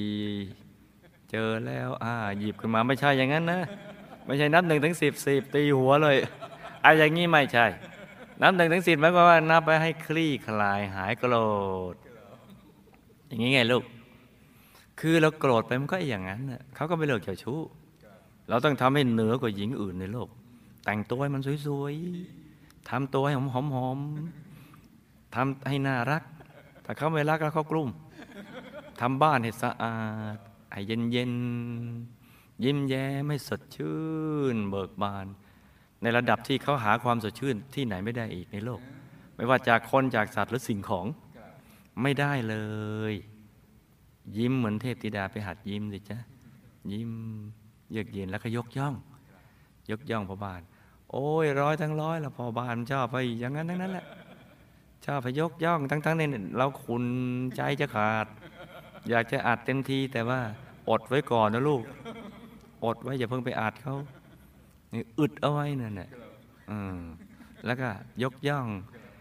[1.31, 3.61] เจอแล้วอ่าหยิบขึ้นมาไม่ใช่อย่างนั้นนะ
[4.27, 6.31] ไม่ใช่นับหนึ่งถึงสิบสิบตีหัวเลยอะ
[6.83, 7.67] ไอ้อย่างนี้ไม่ใช่
[8.43, 11.35] นับหนึ่งถึงสิบหมายความว่านับไปให้คลี่คลายหายโกร
[11.93, 11.95] ธ
[13.27, 13.85] อย่างนี้ไงลูก
[15.01, 16.41] คือเราโกรธไปมันก็อย่างนั้น
[16.75, 17.59] เขาก็ไม่เลิกเจ้าชู้
[18.49, 20.29] เราต้องทำให้เหนือกว่าหญิงอื่นในโลก
[20.85, 26.23] แต่งตัวให้มันสวยๆทำตัวให้หอมๆทำให้น่ารัก
[26.85, 27.89] ถ้าเขาไม่รักแล้วเขากลุ้ม
[29.01, 29.99] ทำบ้านให้สะอา
[30.35, 30.37] ด
[30.73, 32.14] ให้เย็นๆ
[32.65, 33.99] ยิ้มแย้มให้สดชื่
[34.55, 35.27] น เบิกบาน
[36.03, 38.81] ในระดับที่เขาหาความสดชื่นที่ไหนไม่ได้อีกในโลก
[39.37, 41.07] ไม่ว่าจากคนจากสัตว์หรือสิ่งของ
[42.03, 42.57] ไม่ได้เล
[43.13, 43.15] ย
[44.37, 46.19] ยิ้มเหมือนเทพธิดาไปหัดยิ้มสิจ๊ะ
[46.93, 47.11] ยิ้ม
[47.93, 48.95] เยือกเย็นแล้วก็ยกย่อง
[49.91, 50.63] ยกย่องพ่อบ้าน
[51.11, 54.07] โอ้ยร้อยทั้งร้อยล้วพ่อบ้านชอบไปอย่างนั้นทั้งนั้นแหละ
[55.05, 57.05] ชอบไปยกย่องทั้งๆเนี่ยเราขุน
[57.57, 58.27] ใจจะขาด
[59.11, 60.41] อยากจะอัดเต็มทีแต่ว่า
[60.91, 61.83] อดไว้ก่อนนะลูก
[62.85, 63.97] อดไว้อย่าเพิ่งไปอัดเขา
[64.93, 66.11] นี่อึดเอาไว้นั่นแหละ
[67.67, 67.89] แล้วก็
[68.23, 68.67] ยกย่อง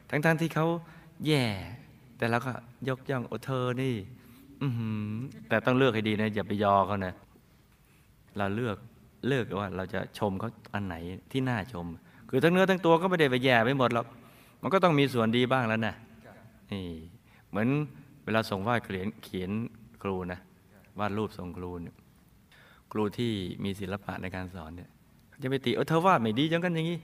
[0.10, 0.68] ทั้งๆที่เขา
[1.28, 1.46] แย่
[2.18, 2.54] แต่เราก็
[2.90, 3.96] ยกย่องโอ้เธอนี่
[5.48, 7.14] แต่ต้องเลือกให้ดีนะ อย่าไปยอเขานะ
[8.38, 8.78] เราเลือก
[9.28, 10.96] เลือกว่า เราจะชมเขาอันไหน
[11.32, 11.86] ที่น่าชม
[12.30, 14.08] คือทั้งเนื้อทั้งตัวก็ไม่ได้ไปแย่ไปหมดหรอก
[14.62, 15.96] มันก็ต้องมีส่วนดีบ้างแล้วนะ
[16.72, 16.86] นี่
[17.50, 17.68] เหมือน
[18.24, 19.50] เวลาส่งวาดเขียนเขียน
[20.04, 20.40] ครูนะ
[21.00, 21.96] วาดรูปส่งครูเนี่ย
[22.96, 23.34] ครูที่
[23.64, 24.90] มีศิลปะในการสอนเนี่ย
[25.42, 27.00] จะไปติเออเธอวาดไม่ดีจังกันอย่างนี้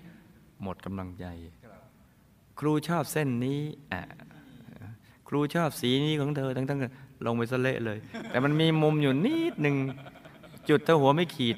[0.64, 1.26] หมดกำลังใจ
[2.60, 3.62] ครูชอบเส้นนี้
[3.92, 4.02] อะ
[5.28, 7.98] ครูชอบสีนี้ของเธอทั้งๆลงไปสเละเลย
[8.30, 9.76] แต่มันมีมุมอยู่นิดหนึ่ง
[10.70, 11.58] จุดเธอหัวไม่ขีด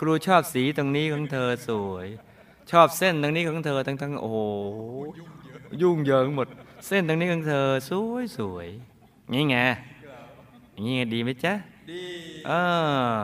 [0.00, 2.06] ครูชอบสีตรงนี้ของเธอสวย
[2.70, 4.38] ชอบเส้นตรงนี้ของเธอทั้งๆโอ้โห
[5.82, 6.48] ยุ่งเหยิงหมด
[6.86, 8.68] เส้นตรงนี้ของเธอสวยสวย
[9.32, 9.56] นี่ไง
[10.84, 11.54] นี้ไงดีไหมจ๊ะ
[12.46, 12.52] เอ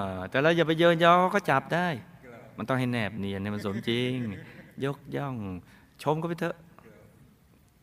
[0.02, 1.88] อ แต่เราอย่าไปเยินยอเขาก็จับได้
[2.56, 4.14] มันต้องให้แนบเนียนให้มันสมจริง
[4.84, 5.36] ยกย่อง
[6.02, 6.56] ชมก็ไปเถอะ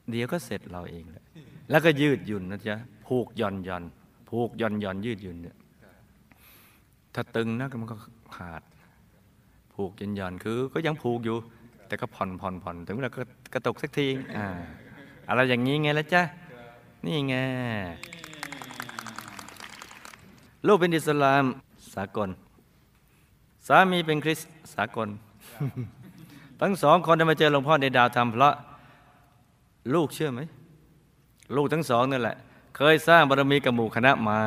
[0.10, 1.26] เดี๋ยวก็เสร็จเราเองแหละ
[1.70, 2.76] แล้วก็ยืดหยุ่นนะจ๊ะ
[3.08, 3.84] ผูกย่อนย่อน
[4.30, 5.56] ผูกย่อนย่อนยืดหยุ่นเนี่ย
[7.14, 7.96] ถ้าตึงนะมันก็
[8.36, 8.62] ขาด
[9.74, 11.38] ผูกย่อนย่อนคือ ก็ยังผูกอยู่
[11.88, 13.22] แต่ก็ผ่อนผ่อนผ่อนถึงเวลาก็
[13.54, 14.08] กระตกสักที
[14.38, 14.48] อ่า
[15.30, 16.22] อะไรอย่างนี้ไงละจ๊ะ
[17.06, 17.36] นี่ไง
[20.66, 21.44] ลูกเป็นอิสลาม
[21.96, 22.30] สากล
[23.68, 24.40] สามีเป็นคริส
[24.74, 25.08] สากล
[26.62, 28.56] ทั้งสองคนได้มาเจอหลวงพ่อในดาวธรรมเพราะ
[29.94, 30.42] ลูกเชื่อไหม
[31.56, 32.36] ลูกทั้งสองนั่นแหละ
[32.76, 34.42] เคยสร้างบารมีกับหมู่คณะมา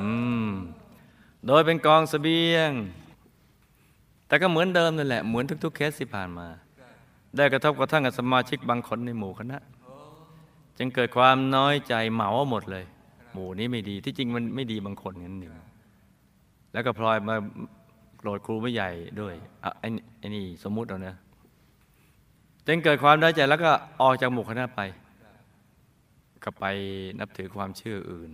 [0.00, 0.08] อื
[0.48, 0.50] ม
[1.46, 2.70] โดยเป็นกองเสบียง
[4.26, 6.46] แต่ก็เหมือนเดิมนั่นแหละ เหมือนทุก ๆ เคสที่ผ่านมา
[7.36, 9.58] ได้กระทบกระทั่งกับสมาชิกบางคนในหมู่คณะ
[10.78, 12.84] จึงเกิดความน้อยใจเหมาหมดเลย
[13.36, 15.66] หมู่นี้ไม่ดีที่จริงมันไม่ดีบางคนนั่นเอง
[16.72, 17.36] แล้วก็พลอยมา
[18.18, 19.34] โกรธครูไม่ใหญ่ด้วย
[19.64, 21.14] อะไอ้นี่ไอ้นี่สมมุติเอานะ
[22.66, 23.70] จึงเกิดความน้ใจแล้วก็
[24.02, 24.80] ออกจากหมู่คณะไป
[26.44, 26.64] ก็ไป
[27.20, 28.30] นับถือความเชื่ออื่น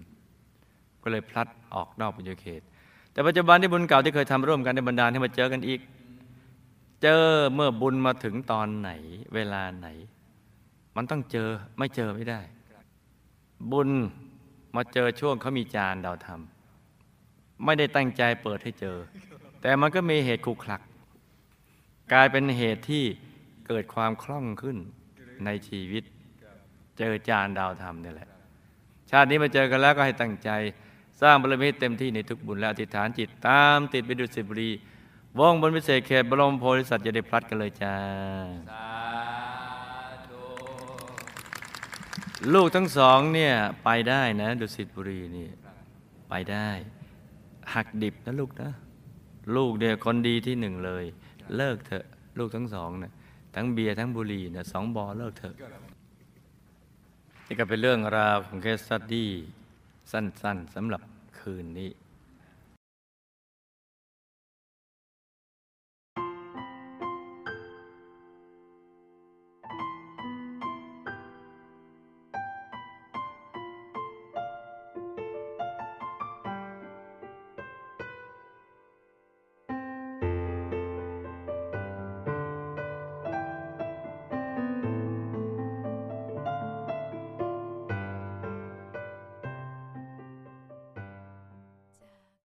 [1.03, 2.63] ก็เลยพลัดออกนอกบุญญาเขต
[3.13, 5.81] แต่ปัจจุบันที่บุญเก่าที่เคยทำร่วมกันในบรรดาลให้มาเจอกันอีก
[7.03, 7.23] เจอ
[7.55, 8.91] เมื่อบุญมาถึงตอนไหน
[9.35, 9.89] เวลาไหน
[10.97, 11.49] มันต้องเจอ
[11.79, 12.41] ไม่เจอไม่ได้
[13.73, 13.91] บุญ
[14.75, 16.41] มาเจอช่วงเขามีจานดาวธรรม
[17.65, 18.97] ไม่ได้ตั้งใจเปิดให้เจอ
[19.61, 20.81] แต่มันก็มีเหตุขุกคลัก
[22.13, 23.05] กลายเป็นเหตุที่
[23.67, 24.77] เกิดความคล่องขึ้น
[25.45, 26.05] ในชีวิต
[26.99, 28.29] เจอจานดาวธรรมนี่แหละ
[29.11, 30.51] ชาตินี้มาเจอกันแล้วก็ให้ตั้งใจ
[31.21, 34.71] สร้างบารมีเต็มที่ในทุกบุญและอธิษฐานจิตตามติดไปดุสิบุรี
[35.39, 37.95] ว่องบนพิเศษเขตบรมโพธิสัตว์จะได้พลัดกันเลยจ้า
[42.55, 45.49] ลูกทั้งสองเนี่ยไปได้นะดุสิตบุรีนี่
[46.29, 46.69] ไปได้
[47.75, 48.71] หักดิบนะลูกนะ
[49.57, 51.05] ลูกเนี่ยคนดีที่หนึ่งเลย
[51.57, 52.05] เลิกเถอะ
[52.39, 53.13] ลูกทั้งสองนะ
[53.55, 55.55] ทั้งเบียร์ทั้งบุหรี่นะสองบอเลิกเถอะ
[57.47, 59.31] นี่ก็เป็นเรื่องราวของเคสตัดี้
[60.13, 61.03] สั้นๆสำหรับ
[61.39, 61.91] คืนนี้